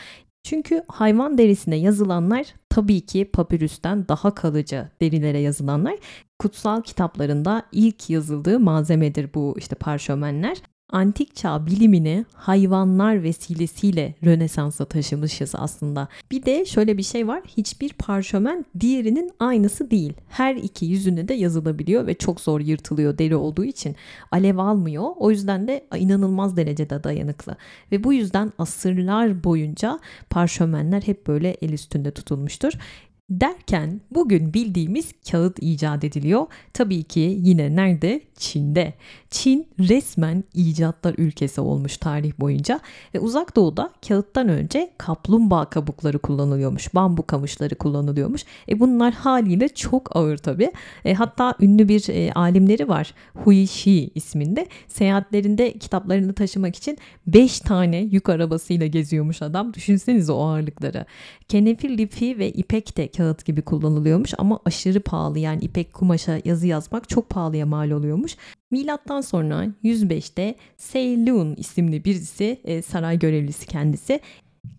Çünkü 0.44 0.84
hayvan 0.88 1.38
derisine 1.38 1.76
yazılanlar 1.76 2.46
tabii 2.70 3.02
ki 3.02 3.26
papirüsten 3.26 4.08
daha 4.08 4.36
kalıcı 4.36 4.90
derilere 5.02 5.40
yazılanlar. 5.40 5.96
Kutsal 6.40 6.82
kitaplarında 6.82 7.64
ilk 7.72 8.10
yazıldığı 8.10 8.60
malzemedir 8.60 9.34
bu 9.34 9.56
işte 9.58 9.76
parşömenler 9.76 10.58
antik 10.94 11.36
çağ 11.36 11.66
bilimini 11.66 12.26
hayvanlar 12.34 13.24
vesilesiyle 13.24 14.16
Rönesans'a 14.26 14.86
taşımışız 14.86 15.54
aslında. 15.56 16.08
Bir 16.32 16.46
de 16.46 16.66
şöyle 16.66 16.98
bir 16.98 17.04
şey 17.04 17.28
var. 17.28 17.42
Hiçbir 17.58 17.94
parşömen 17.94 18.66
diğerinin 18.80 19.32
aynısı 19.40 19.92
değil. 19.92 20.14
Her 20.30 20.56
iki 20.56 20.86
yüzünde 20.86 21.28
de 21.28 21.34
yazılabiliyor 21.34 22.08
ve 22.08 22.14
çok 22.14 22.42
zor 22.42 22.60
yırtılıyor 22.60 23.18
deri 23.18 23.36
olduğu 23.36 23.66
için. 23.66 23.96
Alev 24.32 24.58
almıyor. 24.58 25.04
O 25.18 25.32
yüzden 25.32 25.68
de 25.68 25.86
inanılmaz 25.98 26.58
derecede 26.58 27.04
dayanıklı. 27.04 27.56
Ve 27.92 28.04
bu 28.04 28.14
yüzden 28.14 28.52
asırlar 28.58 29.44
boyunca 29.44 30.00
parşömenler 30.30 31.02
hep 31.02 31.28
böyle 31.28 31.58
el 31.62 31.74
üstünde 31.74 32.12
tutulmuştur. 32.12 32.74
Derken 33.30 34.02
bugün 34.12 34.54
bildiğimiz 34.54 35.12
kağıt 35.32 35.58
icat 35.62 36.04
ediliyor. 36.04 36.48
Tabii 36.74 37.04
ki 37.04 37.38
yine 37.40 37.76
nerede? 37.76 38.22
Çin'de. 38.38 38.94
Çin 39.34 39.68
resmen 39.80 40.44
icatlar 40.54 41.16
ülkesi 41.18 41.62
olmuş 41.62 41.98
tarih 41.98 42.34
boyunca 42.40 42.80
ve 43.16 43.20
uzak 43.20 43.56
doğuda 43.56 43.90
kağıttan 44.08 44.50
önce 44.50 44.92
kaplumbağa 44.98 45.66
kabukları 45.66 46.20
kullanılıyormuş. 46.20 46.96
Bambu 46.96 47.28
kamışları 47.28 47.76
kullanılıyormuş. 47.76 48.46
E 48.70 48.80
bunlar 48.80 49.14
haliyle 49.14 49.70
çok 49.70 50.16
ağır 50.16 50.38
tabii. 50.38 50.72
E, 51.06 51.14
hatta 51.14 51.56
ünlü 51.60 51.88
bir 51.88 52.10
e, 52.10 52.34
alimleri 52.34 52.90
var. 52.90 53.14
Hui 53.44 53.68
Shi 53.68 54.10
isminde. 54.16 54.68
Seyahatlerinde 54.88 55.78
kitaplarını 55.78 56.34
taşımak 56.34 56.76
için 56.76 56.98
5 57.28 57.60
tane 57.60 57.98
yük 57.98 58.30
arabasıyla 58.30 58.88
geziyormuş 58.88 59.42
adam. 59.42 59.74
Düşünsenize 59.74 60.32
o 60.32 60.44
ağırlıkları. 60.44 61.06
Kenefir 61.48 61.98
lifi 61.98 62.38
ve 62.38 62.52
ipek 62.52 62.98
de 62.98 63.08
kağıt 63.08 63.46
gibi 63.46 63.62
kullanılıyormuş 63.62 64.34
ama 64.38 64.60
aşırı 64.66 65.00
pahalı. 65.00 65.40
Yani 65.40 65.62
ipek 65.64 65.94
kumaşa 65.94 66.40
yazı 66.46 66.68
yazmak 66.68 67.10
çok 67.10 67.30
pahalıya 67.30 67.66
mal 67.66 67.92
oluyormuş. 67.92 68.36
Milattan 68.74 69.22
sonra 69.22 69.66
105'te 69.84 70.56
Seylun 70.78 71.56
isimli 71.56 72.06
birisi 72.06 72.60
e, 72.64 72.82
saray 72.82 73.20
görevlisi 73.20 73.66
kendisi 73.66 74.20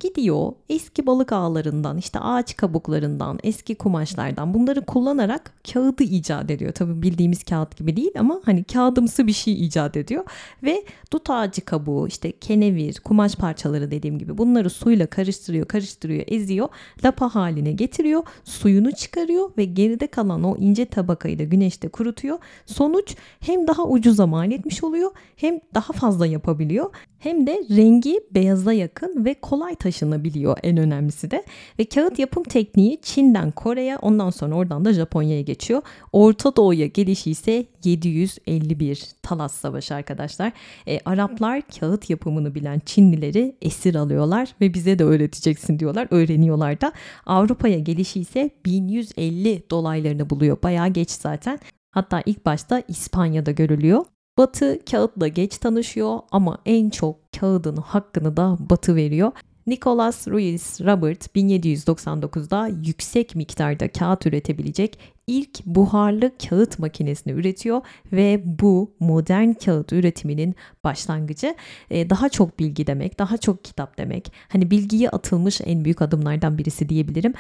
gidiyor 0.01 0.53
eski 0.69 1.07
balık 1.07 1.33
ağlarından 1.33 1.99
işte 1.99 2.21
ağaç 2.21 2.57
kabuklarından 2.57 3.39
eski 3.43 3.75
kumaşlardan 3.75 4.55
bunları 4.55 4.85
kullanarak 4.87 5.53
kağıdı 5.73 6.03
icat 6.03 6.51
ediyor. 6.51 6.73
Tabii 6.73 7.03
bildiğimiz 7.03 7.45
kağıt 7.45 7.77
gibi 7.77 7.97
değil 7.97 8.11
ama 8.19 8.41
hani 8.45 8.65
kağıdımsı 8.65 9.27
bir 9.27 9.33
şey 9.33 9.67
icat 9.67 9.97
ediyor 9.97 10.25
ve 10.63 10.85
dut 11.13 11.31
ağacı 11.31 11.65
kabuğu 11.65 12.09
işte 12.09 12.33
kenevir 12.33 13.01
kumaş 13.01 13.37
parçaları 13.37 13.91
dediğim 13.91 14.19
gibi 14.19 14.39
bunları 14.39 14.71
suyla 14.71 15.07
karıştırıyor 15.07 15.69
karıştırıyor 15.69 16.25
eziyor 16.27 16.69
lapa 17.05 17.35
haline 17.35 17.73
getiriyor 17.73 18.23
suyunu 18.45 18.93
çıkarıyor 18.93 19.51
ve 19.59 19.65
geride 19.65 20.07
kalan 20.07 20.45
o 20.45 20.57
ince 20.57 20.85
tabakayı 20.85 21.39
da 21.39 21.43
güneşte 21.45 21.89
kurutuyor. 21.89 22.39
Sonuç 22.67 23.17
hem 23.41 23.67
daha 23.67 23.85
ucuza 23.89 24.27
mal 24.27 24.53
etmiş 24.53 24.85
oluyor 24.85 25.11
hem 25.37 25.61
daha 25.75 25.93
fazla 25.93 26.27
yapabiliyor 26.27 26.91
hem 27.19 27.47
de 27.47 27.65
rengi 27.71 28.21
beyaza 28.31 28.73
yakın 28.73 29.25
ve 29.25 29.35
kolay 29.35 29.74
kolay 29.75 29.93
taşınabiliyor 29.93 30.59
en 30.63 30.77
önemlisi 30.77 31.31
de. 31.31 31.45
Ve 31.79 31.85
kağıt 31.85 32.19
yapım 32.19 32.43
tekniği 32.45 33.01
Çin'den 33.03 33.51
Kore'ye 33.51 33.97
ondan 33.97 34.31
sonra 34.31 34.55
oradan 34.55 34.85
da 34.85 34.93
Japonya'ya 34.93 35.43
geçiyor. 35.43 35.83
Orta 36.13 36.57
Doğu'ya 36.57 36.87
gelişi 36.87 37.31
ise 37.31 37.67
751 37.85 39.09
Talas 39.23 39.55
Savaşı 39.55 39.95
arkadaşlar. 39.95 40.53
E, 40.87 41.01
Araplar 41.05 41.63
kağıt 41.81 42.11
yapımını 42.11 42.55
bilen 42.55 42.81
Çinlileri 42.87 43.57
esir 43.63 43.95
alıyorlar 43.95 44.55
ve 44.61 44.75
bize 44.75 44.99
de 44.99 45.05
öğreteceksin 45.05 45.79
diyorlar. 45.79 46.09
Öğreniyorlar 46.11 46.81
da. 46.81 46.93
Avrupa'ya 47.27 47.79
gelişi 47.79 48.21
ise 48.21 48.51
1150 48.65 49.63
dolaylarını 49.71 50.31
buluyor. 50.31 50.57
Bayağı 50.63 50.89
geç 50.89 51.11
zaten. 51.11 51.59
Hatta 51.91 52.23
ilk 52.27 52.47
başta 52.47 52.83
İspanya'da 52.89 53.51
görülüyor. 53.51 54.05
Batı 54.39 54.79
kağıtla 54.91 55.29
geç 55.29 55.59
tanışıyor 55.59 56.21
ama 56.31 56.59
en 56.67 56.91
çok 56.91 57.33
kağıdın 57.33 57.77
hakkını 57.77 58.37
da 58.37 58.57
Batı 58.71 58.97
veriyor. 58.97 59.33
Nicholas 59.67 60.29
Ruiz 60.29 60.81
Robert 60.81 61.37
1799'da 61.37 62.69
yüksek 62.85 63.35
miktarda 63.35 63.89
kağıt 63.89 64.27
üretebilecek 64.27 64.99
ilk 65.27 65.67
buharlı 65.67 66.31
kağıt 66.49 66.79
makinesini 66.79 67.33
üretiyor 67.33 67.81
ve 68.13 68.43
bu 68.45 68.95
modern 69.01 69.53
kağıt 69.53 69.93
üretiminin 69.93 70.55
başlangıcı. 70.85 71.55
Ee, 71.91 72.11
daha 72.11 72.29
çok 72.29 72.59
bilgi 72.59 72.87
demek, 72.87 73.19
daha 73.19 73.37
çok 73.37 73.65
kitap 73.65 73.99
demek. 73.99 74.33
Hani 74.49 74.71
bilgiye 74.71 75.11
atılmış 75.11 75.61
en 75.65 75.85
büyük 75.85 76.03
adımlardan 76.03 76.59
birisi 76.59 76.89
diyebilirim. 76.89 77.33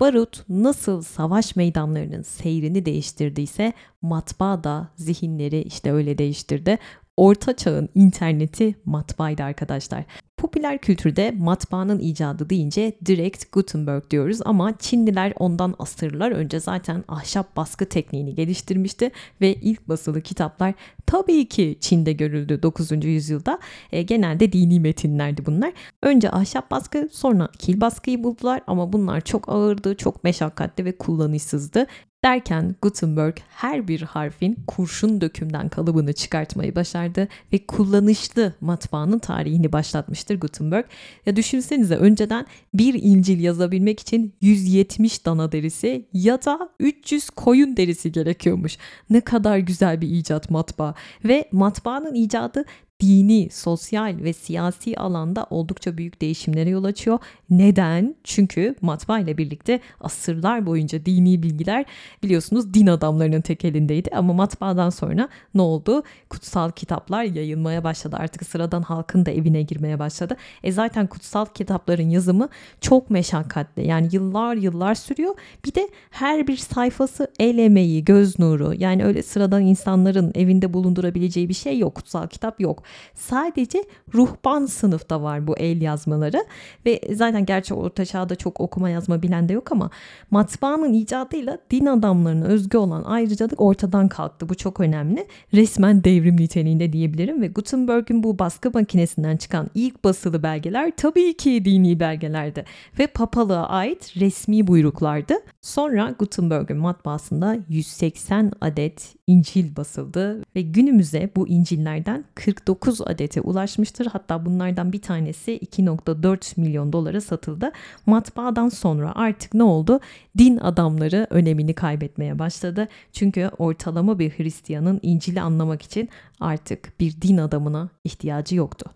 Barut 0.00 0.44
nasıl 0.48 1.02
savaş 1.02 1.56
meydanlarının 1.56 2.22
seyrini 2.22 2.84
değiştirdiyse 2.84 3.72
matbaa 4.02 4.64
da 4.64 4.88
zihinleri 4.96 5.62
işte 5.62 5.92
öyle 5.92 6.18
değiştirdi. 6.18 6.78
Orta 7.20 7.56
çağın 7.56 7.88
interneti 7.94 8.74
matbaaydı 8.84 9.42
arkadaşlar. 9.42 10.04
Popüler 10.36 10.78
kültürde 10.78 11.30
matbaanın 11.38 11.98
icadı 11.98 12.50
deyince 12.50 12.98
direkt 13.06 13.52
Gutenberg 13.52 14.10
diyoruz 14.10 14.38
ama 14.44 14.78
Çinliler 14.78 15.32
ondan 15.38 15.74
asırlar 15.78 16.30
önce 16.30 16.60
zaten 16.60 17.04
ahşap 17.08 17.56
baskı 17.56 17.86
tekniğini 17.86 18.34
geliştirmişti 18.34 19.10
ve 19.40 19.54
ilk 19.54 19.88
basılı 19.88 20.20
kitaplar 20.20 20.74
tabii 21.06 21.48
ki 21.48 21.76
Çin'de 21.80 22.12
görüldü 22.12 22.62
9. 22.62 23.04
yüzyılda. 23.04 23.58
E, 23.92 24.02
genelde 24.02 24.52
dini 24.52 24.80
metinlerdi 24.80 25.46
bunlar. 25.46 25.72
Önce 26.02 26.30
ahşap 26.30 26.70
baskı 26.70 27.08
sonra 27.12 27.48
kil 27.58 27.80
baskıyı 27.80 28.24
buldular 28.24 28.62
ama 28.66 28.92
bunlar 28.92 29.20
çok 29.20 29.48
ağırdı, 29.48 29.96
çok 29.96 30.24
meşakkatli 30.24 30.84
ve 30.84 30.98
kullanışsızdı. 30.98 31.86
Derken 32.24 32.74
Gutenberg 32.82 33.36
her 33.48 33.88
bir 33.88 34.02
harfin 34.02 34.58
kurşun 34.66 35.20
dökümden 35.20 35.68
kalıbını 35.68 36.12
çıkartmayı 36.12 36.74
başardı 36.74 37.28
ve 37.52 37.66
kullanışlı 37.66 38.54
matbaanın 38.60 39.18
tarihini 39.18 39.72
başlatmıştır 39.72 40.40
Gutenberg. 40.40 40.84
Ya 41.26 41.36
düşünsenize 41.36 41.96
önceden 41.96 42.46
bir 42.74 42.94
İncil 42.94 43.40
yazabilmek 43.40 44.00
için 44.00 44.34
170 44.40 45.26
dana 45.26 45.52
derisi 45.52 46.08
ya 46.12 46.44
da 46.44 46.70
300 46.80 47.30
koyun 47.30 47.76
derisi 47.76 48.12
gerekiyormuş. 48.12 48.76
Ne 49.10 49.20
kadar 49.20 49.58
güzel 49.58 50.00
bir 50.00 50.08
icat 50.08 50.50
matbaa 50.50 50.94
ve 51.24 51.48
matbaanın 51.52 52.14
icadı 52.14 52.64
dini, 53.00 53.48
sosyal 53.50 54.16
ve 54.22 54.32
siyasi 54.32 54.96
alanda 54.96 55.46
oldukça 55.50 55.98
büyük 55.98 56.20
değişimlere 56.20 56.70
yol 56.70 56.84
açıyor. 56.84 57.18
Neden? 57.50 58.14
Çünkü 58.24 58.74
matbaa 58.80 59.18
ile 59.18 59.38
birlikte 59.38 59.80
asırlar 60.00 60.66
boyunca 60.66 61.06
dini 61.06 61.42
bilgiler 61.42 61.84
biliyorsunuz 62.22 62.74
din 62.74 62.86
adamlarının 62.86 63.40
tek 63.40 63.64
elindeydi 63.64 64.10
ama 64.14 64.32
matbaadan 64.32 64.90
sonra 64.90 65.28
ne 65.54 65.62
oldu? 65.62 66.02
Kutsal 66.28 66.70
kitaplar 66.70 67.22
yayılmaya 67.22 67.84
başladı. 67.84 68.16
Artık 68.18 68.46
sıradan 68.46 68.82
halkın 68.82 69.26
da 69.26 69.30
evine 69.30 69.62
girmeye 69.62 69.98
başladı. 69.98 70.36
E 70.62 70.72
zaten 70.72 71.06
kutsal 71.06 71.46
kitapların 71.46 72.08
yazımı 72.10 72.48
çok 72.80 73.10
meşakkatli. 73.10 73.86
Yani 73.86 74.08
yıllar 74.12 74.54
yıllar 74.54 74.94
sürüyor. 74.94 75.34
Bir 75.64 75.74
de 75.74 75.88
her 76.10 76.46
bir 76.46 76.56
sayfası 76.56 77.28
el 77.38 77.58
emeği, 77.58 78.04
göz 78.04 78.38
nuru. 78.38 78.74
Yani 78.78 79.04
öyle 79.04 79.22
sıradan 79.22 79.62
insanların 79.62 80.32
evinde 80.34 80.72
bulundurabileceği 80.72 81.48
bir 81.48 81.54
şey 81.54 81.78
yok. 81.78 81.94
Kutsal 81.94 82.28
kitap 82.28 82.60
yok. 82.60 82.82
Sadece 83.14 83.84
ruhban 84.14 84.66
sınıfta 84.66 85.22
var 85.22 85.46
bu 85.46 85.56
el 85.56 85.82
yazmaları 85.82 86.44
ve 86.86 87.00
zaten 87.12 87.46
gerçi 87.46 87.74
orta 87.74 88.04
çağda 88.04 88.34
çok 88.34 88.60
okuma 88.60 88.90
yazma 88.90 89.22
bilen 89.22 89.48
de 89.48 89.52
yok 89.52 89.72
ama 89.72 89.90
matbaanın 90.30 90.92
icadıyla 90.92 91.58
din 91.70 91.86
adamlarına 91.86 92.44
özgü 92.44 92.78
olan 92.78 93.04
ayrıcalık 93.04 93.60
ortadan 93.60 94.08
kalktı. 94.08 94.48
Bu 94.48 94.54
çok 94.54 94.80
önemli. 94.80 95.26
Resmen 95.54 96.04
devrim 96.04 96.36
niteliğinde 96.36 96.92
diyebilirim 96.92 97.42
ve 97.42 97.46
Gutenberg'in 97.46 98.22
bu 98.22 98.38
baskı 98.38 98.70
makinesinden 98.74 99.36
çıkan 99.36 99.70
ilk 99.74 100.04
basılı 100.04 100.42
belgeler 100.42 100.92
tabii 100.96 101.36
ki 101.36 101.64
dini 101.64 102.00
belgelerdi 102.00 102.64
ve 102.98 103.06
papalığa 103.06 103.68
ait 103.68 104.16
resmi 104.16 104.66
buyruklardı. 104.66 105.34
Sonra 105.62 106.14
Gutenberg'in 106.18 106.76
matbaasında 106.76 107.56
180 107.68 108.52
adet 108.60 109.14
İncil 109.26 109.76
basıldı 109.76 110.42
ve 110.56 110.62
günümüze 110.62 111.30
bu 111.36 111.48
İncil'lerden 111.48 112.24
49 112.34 112.79
adete 113.06 113.40
ulaşmıştır. 113.40 114.06
Hatta 114.06 114.46
bunlardan 114.46 114.92
bir 114.92 115.02
tanesi 115.02 115.58
2.4 115.58 116.60
milyon 116.60 116.92
dolara 116.92 117.20
satıldı. 117.20 117.72
Matbaadan 118.06 118.68
sonra 118.68 119.12
artık 119.14 119.54
ne 119.54 119.62
oldu? 119.62 120.00
Din 120.38 120.56
adamları 120.56 121.26
önemini 121.30 121.74
kaybetmeye 121.74 122.38
başladı. 122.38 122.88
Çünkü 123.12 123.50
ortalama 123.58 124.18
bir 124.18 124.30
Hristiyanın 124.30 125.00
İncil'i 125.02 125.40
anlamak 125.40 125.82
için 125.82 126.08
artık 126.40 127.00
bir 127.00 127.20
din 127.22 127.38
adamına 127.38 127.88
ihtiyacı 128.04 128.56
yoktu. 128.56 128.90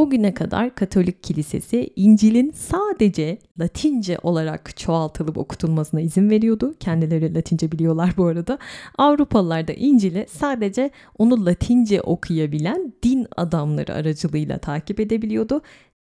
O 0.00 0.10
güne 0.10 0.34
kadar 0.34 0.74
Katolik 0.74 1.22
Kilisesi 1.22 1.90
İncil'in 1.96 2.50
sadece 2.50 3.38
Latince 3.60 4.18
olarak 4.22 4.76
çoğaltılıp 4.76 5.38
okutulmasına 5.38 6.00
izin 6.00 6.30
veriyordu. 6.30 6.74
Kendileri 6.80 7.34
Latince 7.34 7.72
biliyorlar 7.72 8.14
bu 8.16 8.26
arada. 8.26 8.58
Avrupalılar 8.98 9.68
da 9.68 9.72
İncil'i 9.72 10.26
sadece 10.30 10.90
onu 11.18 11.46
Latince 11.46 12.00
okuyabilen 12.00 12.92
din 13.02 13.26
adamları 13.36 13.94
aracılığıyla 13.94 14.58
takip 14.58 15.00
edebiliyordu. 15.00 15.60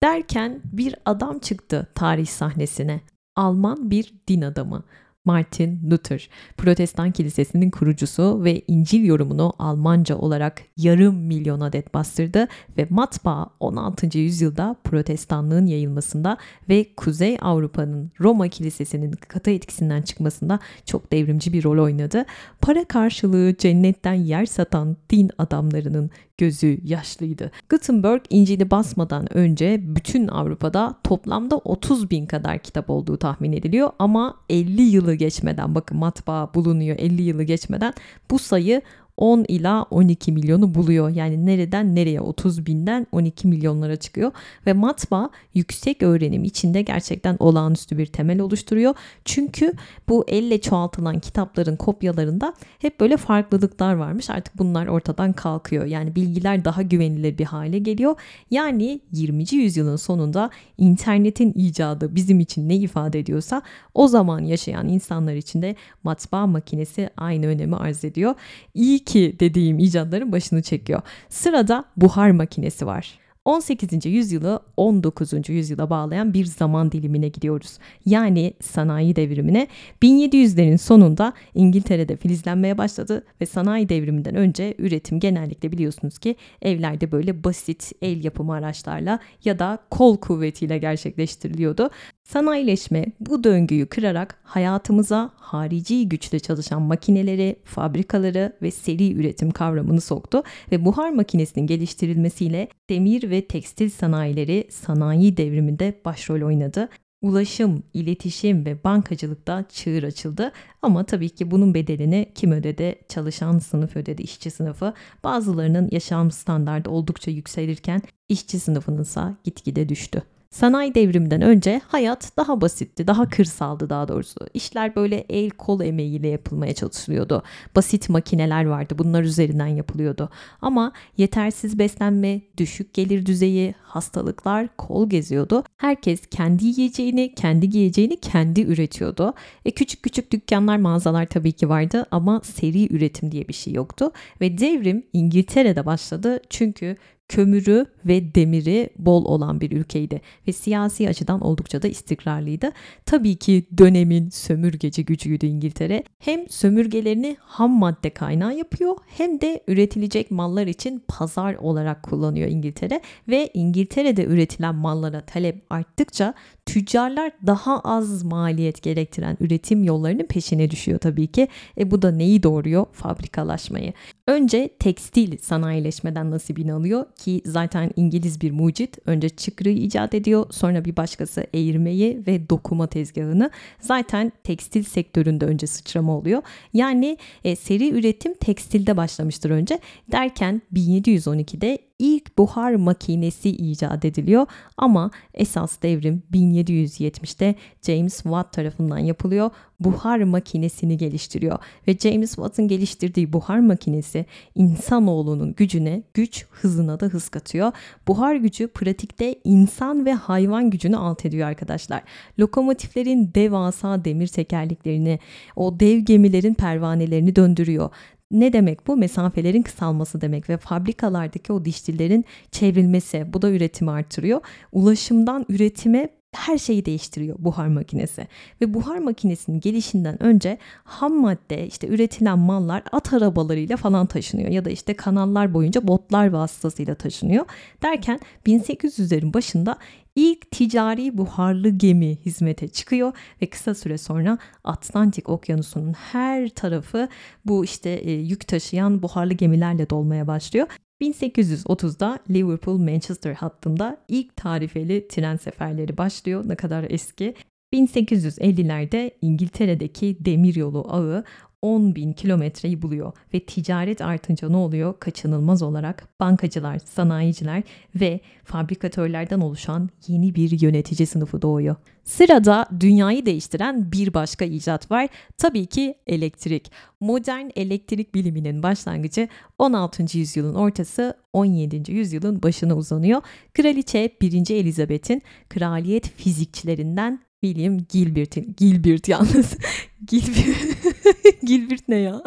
Derken 0.02 0.60
bir 0.64 0.94
adam 1.04 1.38
çıktı 1.38 1.86
tarih 1.94 2.26
sahnesine. 2.26 3.00
Alman 3.36 3.90
bir 3.90 4.14
din 4.28 4.42
adamı. 4.42 4.84
Martin 5.24 5.90
Luther, 5.90 6.28
Protestan 6.56 7.12
Kilisesi'nin 7.12 7.70
kurucusu 7.70 8.44
ve 8.44 8.62
İncil 8.68 9.04
yorumunu 9.04 9.52
Almanca 9.58 10.16
olarak 10.16 10.62
yarım 10.76 11.16
milyon 11.16 11.60
adet 11.60 11.94
bastırdı 11.94 12.48
ve 12.78 12.86
matbaa 12.90 13.46
16. 13.60 14.18
yüzyılda 14.18 14.76
Protestanlığın 14.84 15.66
yayılmasında 15.66 16.36
ve 16.68 16.94
Kuzey 16.96 17.38
Avrupa'nın 17.40 18.12
Roma 18.20 18.48
Kilisesi'nin 18.48 19.12
katı 19.12 19.50
etkisinden 19.50 20.02
çıkmasında 20.02 20.58
çok 20.86 21.12
devrimci 21.12 21.52
bir 21.52 21.64
rol 21.64 21.84
oynadı. 21.84 22.24
Para 22.60 22.84
karşılığı 22.84 23.56
cennetten 23.56 24.14
yer 24.14 24.46
satan 24.46 24.96
din 25.10 25.30
adamlarının 25.38 26.10
gözü 26.40 26.78
yaşlıydı. 26.84 27.50
Gutenberg 27.68 28.20
İncil'i 28.30 28.70
basmadan 28.70 29.36
önce 29.36 29.80
bütün 29.96 30.28
Avrupa'da 30.28 30.94
toplamda 31.04 31.56
30 31.56 32.10
bin 32.10 32.26
kadar 32.26 32.58
kitap 32.58 32.90
olduğu 32.90 33.16
tahmin 33.16 33.52
ediliyor 33.52 33.90
ama 33.98 34.36
50 34.50 34.82
yılı 34.82 35.14
geçmeden 35.14 35.74
bakın 35.74 35.98
matbaa 35.98 36.54
bulunuyor 36.54 36.96
50 36.98 37.22
yılı 37.22 37.42
geçmeden 37.42 37.94
bu 38.30 38.38
sayı 38.38 38.82
10 39.20 39.44
ila 39.48 39.82
12 39.82 40.32
milyonu 40.32 40.74
buluyor. 40.74 41.10
Yani 41.10 41.46
nereden 41.46 41.94
nereye 41.94 42.20
30 42.20 42.66
binden 42.66 43.06
12 43.12 43.48
milyonlara 43.48 43.96
çıkıyor 43.96 44.32
ve 44.66 44.72
matbaa 44.72 45.30
yüksek 45.54 46.02
öğrenim 46.02 46.44
içinde 46.44 46.82
gerçekten 46.82 47.36
olağanüstü 47.38 47.98
bir 47.98 48.06
temel 48.06 48.40
oluşturuyor. 48.40 48.94
Çünkü 49.24 49.72
bu 50.08 50.24
elle 50.28 50.60
çoğaltılan 50.60 51.20
kitapların 51.20 51.76
kopyalarında 51.76 52.54
hep 52.78 53.00
böyle 53.00 53.16
farklılıklar 53.16 53.94
varmış. 53.94 54.30
Artık 54.30 54.58
bunlar 54.58 54.86
ortadan 54.86 55.32
kalkıyor. 55.32 55.84
Yani 55.84 56.14
bilgiler 56.14 56.64
daha 56.64 56.82
güvenilir 56.82 57.38
bir 57.38 57.44
hale 57.44 57.78
geliyor. 57.78 58.14
Yani 58.50 59.00
20. 59.12 59.44
yüzyılın 59.52 59.96
sonunda 59.96 60.50
internetin 60.78 61.52
icadı 61.56 62.14
bizim 62.14 62.40
için 62.40 62.68
ne 62.68 62.76
ifade 62.76 63.18
ediyorsa 63.18 63.62
o 63.94 64.08
zaman 64.08 64.40
yaşayan 64.40 64.88
insanlar 64.88 65.34
için 65.34 65.62
de 65.62 65.76
matbaa 66.02 66.46
makinesi 66.46 67.10
aynı 67.16 67.46
önemi 67.46 67.76
arz 67.76 68.04
ediyor. 68.04 68.34
İyi 68.74 69.04
ki 69.10 69.36
dediğim 69.40 69.78
icatların 69.78 70.32
başını 70.32 70.62
çekiyor. 70.62 71.02
Sırada 71.28 71.84
buhar 71.96 72.30
makinesi 72.30 72.86
var. 72.86 73.19
18. 73.44 74.06
yüzyılı 74.06 74.60
19. 74.76 75.48
yüzyıla 75.48 75.90
bağlayan 75.90 76.34
bir 76.34 76.44
zaman 76.44 76.92
dilimine 76.92 77.28
gidiyoruz. 77.28 77.78
Yani 78.06 78.54
sanayi 78.60 79.16
devrimine 79.16 79.68
1700'lerin 80.02 80.78
sonunda 80.78 81.32
İngiltere'de 81.54 82.16
filizlenmeye 82.16 82.78
başladı 82.78 83.24
ve 83.40 83.46
sanayi 83.46 83.88
devriminden 83.88 84.34
önce 84.34 84.74
üretim 84.78 85.20
genellikle 85.20 85.72
biliyorsunuz 85.72 86.18
ki 86.18 86.36
evlerde 86.62 87.12
böyle 87.12 87.44
basit 87.44 87.92
el 88.02 88.24
yapımı 88.24 88.52
araçlarla 88.52 89.18
ya 89.44 89.58
da 89.58 89.78
kol 89.90 90.16
kuvvetiyle 90.16 90.78
gerçekleştiriliyordu. 90.78 91.90
Sanayileşme 92.24 93.06
bu 93.20 93.44
döngüyü 93.44 93.86
kırarak 93.86 94.38
hayatımıza 94.42 95.30
harici 95.36 96.08
güçle 96.08 96.38
çalışan 96.40 96.82
makineleri, 96.82 97.56
fabrikaları 97.64 98.56
ve 98.62 98.70
seri 98.70 99.14
üretim 99.14 99.50
kavramını 99.50 100.00
soktu 100.00 100.42
ve 100.72 100.84
buhar 100.84 101.10
makinesinin 101.10 101.66
geliştirilmesiyle 101.66 102.68
demir 102.90 103.29
ve 103.30 103.46
tekstil 103.46 103.90
sanayileri 103.90 104.66
sanayi 104.70 105.36
devriminde 105.36 106.00
başrol 106.04 106.42
oynadı. 106.42 106.88
Ulaşım, 107.22 107.82
iletişim 107.94 108.64
ve 108.66 108.84
bankacılıkta 108.84 109.64
çığır 109.68 110.02
açıldı. 110.02 110.52
Ama 110.82 111.04
tabii 111.04 111.28
ki 111.28 111.50
bunun 111.50 111.74
bedelini 111.74 112.32
kim 112.34 112.52
ödedi? 112.52 112.94
Çalışan 113.08 113.58
sınıf 113.58 113.96
ödedi, 113.96 114.22
işçi 114.22 114.50
sınıfı. 114.50 114.94
Bazılarının 115.24 115.88
yaşam 115.92 116.30
standartı 116.30 116.90
oldukça 116.90 117.30
yükselirken 117.30 118.02
işçi 118.28 118.60
sınıfının 118.60 119.02
ise 119.02 119.20
gitgide 119.44 119.88
düştü. 119.88 120.22
Sanayi 120.50 120.94
devriminden 120.94 121.42
önce 121.42 121.80
hayat 121.88 122.36
daha 122.36 122.60
basitti, 122.60 123.06
daha 123.06 123.28
kırsaldı 123.28 123.90
daha 123.90 124.08
doğrusu. 124.08 124.40
İşler 124.54 124.96
böyle 124.96 125.24
el 125.28 125.50
kol 125.50 125.80
emeğiyle 125.80 126.28
yapılmaya 126.28 126.74
çalışılıyordu. 126.74 127.42
Basit 127.76 128.08
makineler 128.08 128.64
vardı, 128.64 128.94
bunlar 128.98 129.22
üzerinden 129.22 129.66
yapılıyordu. 129.66 130.30
Ama 130.62 130.92
yetersiz 131.16 131.78
beslenme, 131.78 132.40
düşük 132.56 132.94
gelir 132.94 133.26
düzeyi, 133.26 133.74
hastalıklar 133.82 134.68
kol 134.76 135.08
geziyordu. 135.08 135.64
Herkes 135.76 136.26
kendi 136.26 136.66
yiyeceğini, 136.66 137.34
kendi 137.34 137.68
giyeceğini 137.68 138.20
kendi 138.20 138.60
üretiyordu. 138.60 139.34
E 139.64 139.70
küçük 139.70 140.02
küçük 140.02 140.32
dükkanlar, 140.32 140.76
mağazalar 140.76 141.26
tabii 141.26 141.52
ki 141.52 141.68
vardı 141.68 142.06
ama 142.10 142.40
seri 142.44 142.94
üretim 142.94 143.32
diye 143.32 143.48
bir 143.48 143.54
şey 143.54 143.72
yoktu. 143.72 144.12
Ve 144.40 144.58
devrim 144.58 145.06
İngiltere'de 145.12 145.86
başladı 145.86 146.40
çünkü 146.50 146.96
kömürü 147.30 147.86
ve 148.04 148.34
demiri 148.34 148.90
bol 148.98 149.24
olan 149.24 149.60
bir 149.60 149.72
ülkeydi 149.72 150.20
ve 150.48 150.52
siyasi 150.52 151.08
açıdan 151.08 151.40
oldukça 151.40 151.82
da 151.82 151.88
istikrarlıydı. 151.88 152.70
Tabii 153.06 153.36
ki 153.36 153.66
dönemin 153.78 154.30
sömürgeci 154.30 155.04
gücüydü 155.04 155.46
İngiltere. 155.46 156.04
Hem 156.18 156.48
sömürgelerini 156.48 157.36
ham 157.40 157.70
madde 157.70 158.10
kaynağı 158.10 158.56
yapıyor 158.56 158.96
hem 159.18 159.40
de 159.40 159.64
üretilecek 159.68 160.30
mallar 160.30 160.66
için 160.66 161.02
pazar 161.08 161.54
olarak 161.54 162.02
kullanıyor 162.02 162.48
İngiltere 162.48 163.00
ve 163.28 163.50
İngiltere'de 163.54 164.24
üretilen 164.24 164.74
mallara 164.74 165.20
talep 165.20 165.64
arttıkça 165.70 166.34
tüccarlar 166.70 167.32
daha 167.46 167.80
az 167.80 168.22
maliyet 168.22 168.82
gerektiren 168.82 169.36
üretim 169.40 169.84
yollarının 169.84 170.26
peşine 170.26 170.70
düşüyor 170.70 170.98
tabii 170.98 171.26
ki. 171.26 171.48
E 171.78 171.90
bu 171.90 172.02
da 172.02 172.10
neyi 172.10 172.42
doğuruyor? 172.42 172.86
Fabrikalaşmayı. 172.92 173.92
Önce 174.26 174.70
tekstil 174.78 175.38
sanayileşmeden 175.38 176.30
nasibini 176.30 176.72
alıyor 176.72 177.06
ki 177.16 177.42
zaten 177.44 177.90
İngiliz 177.96 178.40
bir 178.40 178.50
mucit. 178.50 178.98
Önce 179.06 179.28
çıkrığı 179.28 179.70
icat 179.70 180.14
ediyor 180.14 180.46
sonra 180.50 180.84
bir 180.84 180.96
başkası 180.96 181.46
eğirmeyi 181.52 182.22
ve 182.26 182.50
dokuma 182.50 182.86
tezgahını. 182.86 183.50
Zaten 183.80 184.32
tekstil 184.44 184.82
sektöründe 184.82 185.44
önce 185.44 185.66
sıçrama 185.66 186.16
oluyor. 186.16 186.42
Yani 186.72 187.16
e, 187.44 187.56
seri 187.56 187.90
üretim 187.90 188.34
tekstilde 188.34 188.96
başlamıştır 188.96 189.50
önce. 189.50 189.78
Derken 190.12 190.62
1712'de 190.74 191.89
ilk 192.00 192.38
buhar 192.38 192.74
makinesi 192.74 193.50
icat 193.50 194.04
ediliyor 194.04 194.46
ama 194.76 195.10
esas 195.34 195.82
devrim 195.82 196.22
1770'te 196.32 197.54
James 197.82 198.22
Watt 198.22 198.52
tarafından 198.52 198.98
yapılıyor. 198.98 199.50
Buhar 199.80 200.18
makinesini 200.18 200.96
geliştiriyor 200.96 201.58
ve 201.88 201.96
James 201.98 202.34
Watt'ın 202.34 202.68
geliştirdiği 202.68 203.32
buhar 203.32 203.58
makinesi 203.58 204.26
insanoğlunun 204.54 205.54
gücüne 205.54 206.02
güç, 206.14 206.46
hızına 206.50 207.00
da 207.00 207.06
hız 207.06 207.28
katıyor. 207.28 207.72
Buhar 208.08 208.34
gücü 208.34 208.68
pratikte 208.68 209.34
insan 209.44 210.06
ve 210.06 210.12
hayvan 210.12 210.70
gücünü 210.70 210.96
alt 210.96 211.26
ediyor 211.26 211.48
arkadaşlar. 211.48 212.02
Lokomotiflerin 212.38 213.30
devasa 213.34 214.04
demir 214.04 214.26
tekerleklerini, 214.26 215.18
o 215.56 215.80
dev 215.80 215.98
gemilerin 215.98 216.54
pervanelerini 216.54 217.36
döndürüyor. 217.36 217.90
Ne 218.30 218.52
demek 218.52 218.86
bu? 218.86 218.96
Mesafelerin 218.96 219.62
kısalması 219.62 220.20
demek 220.20 220.48
ve 220.48 220.56
fabrikalardaki 220.56 221.52
o 221.52 221.64
dişlilerin 221.64 222.24
çevrilmesi. 222.50 223.32
Bu 223.32 223.42
da 223.42 223.50
üretimi 223.50 223.90
artırıyor. 223.90 224.40
Ulaşımdan 224.72 225.46
üretime 225.48 226.08
her 226.32 226.58
şeyi 226.58 226.86
değiştiriyor 226.86 227.36
buhar 227.38 227.66
makinesi. 227.66 228.26
Ve 228.60 228.74
buhar 228.74 228.98
makinesinin 228.98 229.60
gelişinden 229.60 230.22
önce 230.22 230.58
ham 230.84 231.20
madde 231.20 231.66
işte 231.66 231.88
üretilen 231.88 232.38
mallar 232.38 232.82
at 232.92 233.12
arabalarıyla 233.12 233.76
falan 233.76 234.06
taşınıyor 234.06 234.48
ya 234.48 234.64
da 234.64 234.70
işte 234.70 234.94
kanallar 234.94 235.54
boyunca 235.54 235.88
botlar 235.88 236.30
vasıtasıyla 236.30 236.94
taşınıyor. 236.94 237.46
Derken 237.82 238.20
1800'lerin 238.46 239.34
başında 239.34 239.76
ilk 240.16 240.50
ticari 240.50 241.18
buharlı 241.18 241.68
gemi 241.68 242.16
hizmete 242.16 242.68
çıkıyor 242.68 243.12
ve 243.42 243.46
kısa 243.46 243.74
süre 243.74 243.98
sonra 243.98 244.38
Atlantik 244.64 245.28
Okyanusu'nun 245.28 245.92
her 245.92 246.48
tarafı 246.48 247.08
bu 247.44 247.64
işte 247.64 247.90
e, 247.90 248.12
yük 248.12 248.48
taşıyan 248.48 249.02
buharlı 249.02 249.34
gemilerle 249.34 249.90
dolmaya 249.90 250.26
başlıyor. 250.26 250.66
1830'da 251.00 252.18
Liverpool-Manchester 252.30 253.34
hattında 253.34 253.96
ilk 254.08 254.36
tarifeli 254.36 255.08
tren 255.08 255.36
seferleri 255.36 255.98
başlıyor. 255.98 256.44
Ne 256.46 256.54
kadar 256.56 256.86
eski. 256.88 257.34
1850'lerde 257.74 259.10
İngiltere'deki 259.22 260.16
demiryolu 260.20 260.86
ağı 260.88 261.24
10 261.62 261.94
bin 261.94 262.12
kilometreyi 262.12 262.82
buluyor 262.82 263.12
ve 263.34 263.40
ticaret 263.40 264.00
artınca 264.00 264.48
ne 264.48 264.56
oluyor? 264.56 264.94
Kaçınılmaz 265.00 265.62
olarak 265.62 266.08
bankacılar, 266.20 266.78
sanayiciler 266.78 267.62
ve 267.94 268.20
fabrikatörlerden 268.44 269.40
oluşan 269.40 269.90
yeni 270.06 270.34
bir 270.34 270.60
yönetici 270.60 271.06
sınıfı 271.06 271.42
doğuyor. 271.42 271.76
Sırada 272.04 272.66
dünyayı 272.80 273.26
değiştiren 273.26 273.92
bir 273.92 274.14
başka 274.14 274.44
icat 274.44 274.90
var. 274.90 275.08
Tabii 275.38 275.66
ki 275.66 275.94
elektrik. 276.06 276.72
Modern 277.00 277.46
elektrik 277.56 278.14
biliminin 278.14 278.62
başlangıcı 278.62 279.28
16. 279.58 280.18
yüzyılın 280.18 280.54
ortası 280.54 281.14
17. 281.32 281.92
yüzyılın 281.92 282.42
başına 282.42 282.74
uzanıyor. 282.74 283.22
Kraliçe 283.54 284.16
1. 284.20 284.50
Elizabeth'in 284.50 285.22
kraliyet 285.48 286.08
fizikçilerinden 286.16 287.20
William 287.40 287.78
Gilbert'in 287.78 288.54
Gilbert 288.56 289.08
yalnız 289.08 289.56
Gilbert 290.06 290.89
Gilbert 291.42 291.88
ne 291.88 291.96
ya? 291.96 292.22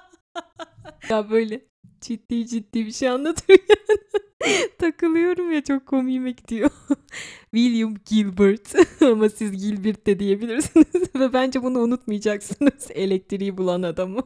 ya 1.10 1.30
böyle 1.30 1.60
ciddi 2.00 2.46
ciddi 2.46 2.86
bir 2.86 2.92
şey 2.92 3.08
anlatıyor 3.08 3.58
Takılıyorum 4.78 5.52
ya 5.52 5.64
çok 5.64 5.86
komiğime 5.86 6.30
gidiyor. 6.30 6.70
William 7.54 7.94
Gilbert 8.06 8.74
ama 9.00 9.28
siz 9.28 9.52
Gilbert 9.52 10.06
de 10.06 10.18
diyebilirsiniz 10.18 11.14
ve 11.14 11.32
bence 11.32 11.62
bunu 11.62 11.78
unutmayacaksınız 11.78 12.88
elektriği 12.94 13.56
bulan 13.56 13.82
adamı. 13.82 14.20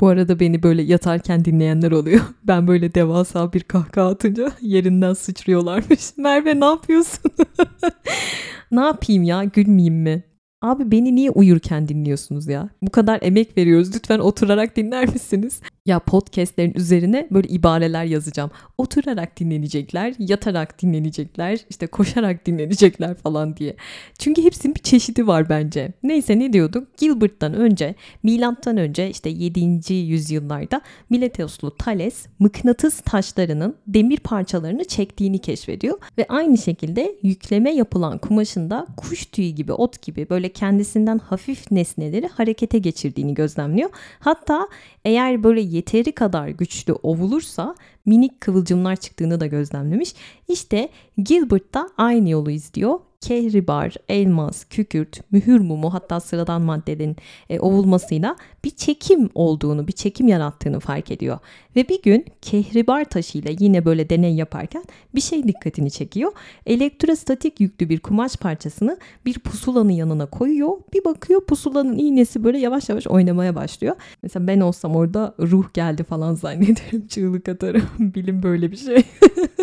Bu 0.00 0.08
arada 0.08 0.40
beni 0.40 0.62
böyle 0.62 0.82
yatarken 0.82 1.44
dinleyenler 1.44 1.92
oluyor. 1.92 2.20
Ben 2.44 2.66
böyle 2.66 2.94
devasa 2.94 3.52
bir 3.52 3.60
kahkaha 3.60 4.08
atınca 4.08 4.52
yerinden 4.60 5.14
sıçrıyorlarmış. 5.14 6.00
Merve 6.16 6.60
ne 6.60 6.64
yapıyorsun? 6.64 7.30
ne 8.70 8.80
yapayım 8.80 9.22
ya 9.22 9.44
gülmeyeyim 9.44 9.94
mi? 9.94 10.33
Abi 10.64 10.90
beni 10.90 11.14
niye 11.14 11.30
uyurken 11.30 11.88
dinliyorsunuz 11.88 12.46
ya? 12.46 12.68
Bu 12.82 12.90
kadar 12.90 13.18
emek 13.22 13.56
veriyoruz. 13.56 13.94
Lütfen 13.94 14.18
oturarak 14.18 14.76
dinler 14.76 15.08
misiniz? 15.08 15.60
Ya 15.86 15.98
podcastlerin 15.98 16.74
üzerine 16.74 17.28
böyle 17.30 17.48
ibareler 17.48 18.04
yazacağım. 18.04 18.50
Oturarak 18.78 19.40
dinlenecekler, 19.40 20.14
yatarak 20.18 20.82
dinlenecekler, 20.82 21.60
işte 21.70 21.86
koşarak 21.86 22.46
dinlenecekler 22.46 23.14
falan 23.14 23.56
diye. 23.56 23.76
Çünkü 24.18 24.42
hepsinin 24.42 24.74
bir 24.74 24.80
çeşidi 24.80 25.26
var 25.26 25.48
bence. 25.48 25.92
Neyse 26.02 26.38
ne 26.38 26.52
diyorduk? 26.52 26.98
Gilbert'tan 26.98 27.54
önce, 27.54 27.94
milattan 28.22 28.76
önce 28.76 29.10
işte 29.10 29.28
7. 29.30 29.94
yüzyıllarda 29.94 30.80
Miletoslu 31.10 31.76
Thales 31.76 32.26
mıknatıs 32.38 33.00
taşlarının 33.00 33.76
demir 33.86 34.18
parçalarını 34.18 34.84
çektiğini 34.84 35.38
keşfediyor 35.38 35.98
ve 36.18 36.26
aynı 36.28 36.58
şekilde 36.58 37.16
yükleme 37.22 37.70
yapılan 37.74 38.18
kumaşında 38.18 38.86
kuş 38.96 39.26
tüyü 39.26 39.50
gibi, 39.50 39.72
ot 39.72 40.02
gibi 40.02 40.26
böyle 40.30 40.53
kendisinden 40.54 41.18
hafif 41.18 41.70
nesneleri 41.70 42.28
harekete 42.28 42.78
geçirdiğini 42.78 43.34
gözlemliyor. 43.34 43.90
Hatta 44.18 44.68
eğer 45.04 45.42
böyle 45.42 45.60
yeteri 45.60 46.12
kadar 46.12 46.48
güçlü 46.48 46.92
ovulursa 46.92 47.74
minik 48.06 48.40
kıvılcımlar 48.40 48.96
çıktığını 48.96 49.40
da 49.40 49.46
gözlemlemiş. 49.46 50.14
İşte 50.48 50.88
Gilbert 51.18 51.74
da 51.74 51.90
aynı 51.96 52.30
yolu 52.30 52.50
izliyor 52.50 52.98
kehribar, 53.24 53.94
elmas, 54.08 54.64
kükürt, 54.64 55.32
mühür 55.32 55.60
mumu 55.60 55.94
hatta 55.94 56.20
sıradan 56.20 56.62
maddelerin 56.62 57.16
e, 57.50 57.60
ovulmasıyla 57.60 58.36
bir 58.64 58.70
çekim 58.70 59.30
olduğunu, 59.34 59.88
bir 59.88 59.92
çekim 59.92 60.28
yarattığını 60.28 60.80
fark 60.80 61.10
ediyor. 61.10 61.38
Ve 61.76 61.88
bir 61.88 62.02
gün 62.02 62.24
kehribar 62.42 63.04
taşıyla 63.04 63.50
yine 63.58 63.84
böyle 63.84 64.10
deney 64.10 64.34
yaparken 64.34 64.84
bir 65.14 65.20
şey 65.20 65.48
dikkatini 65.48 65.90
çekiyor. 65.90 66.32
Elektrostatik 66.66 67.60
yüklü 67.60 67.88
bir 67.88 68.00
kumaş 68.00 68.36
parçasını 68.36 68.98
bir 69.26 69.38
pusulanın 69.38 69.90
yanına 69.90 70.26
koyuyor. 70.26 70.72
Bir 70.92 71.04
bakıyor 71.04 71.44
pusulanın 71.44 71.98
iğnesi 71.98 72.44
böyle 72.44 72.58
yavaş 72.58 72.88
yavaş 72.88 73.06
oynamaya 73.06 73.54
başlıyor. 73.54 73.96
Mesela 74.22 74.46
ben 74.46 74.60
olsam 74.60 74.96
orada 74.96 75.34
ruh 75.38 75.72
geldi 75.74 76.04
falan 76.04 76.34
zannederim. 76.34 77.06
Çığlık 77.08 77.48
atarım. 77.48 77.82
Bilim 77.98 78.42
böyle 78.42 78.70
bir 78.70 78.76
şey. 78.76 79.02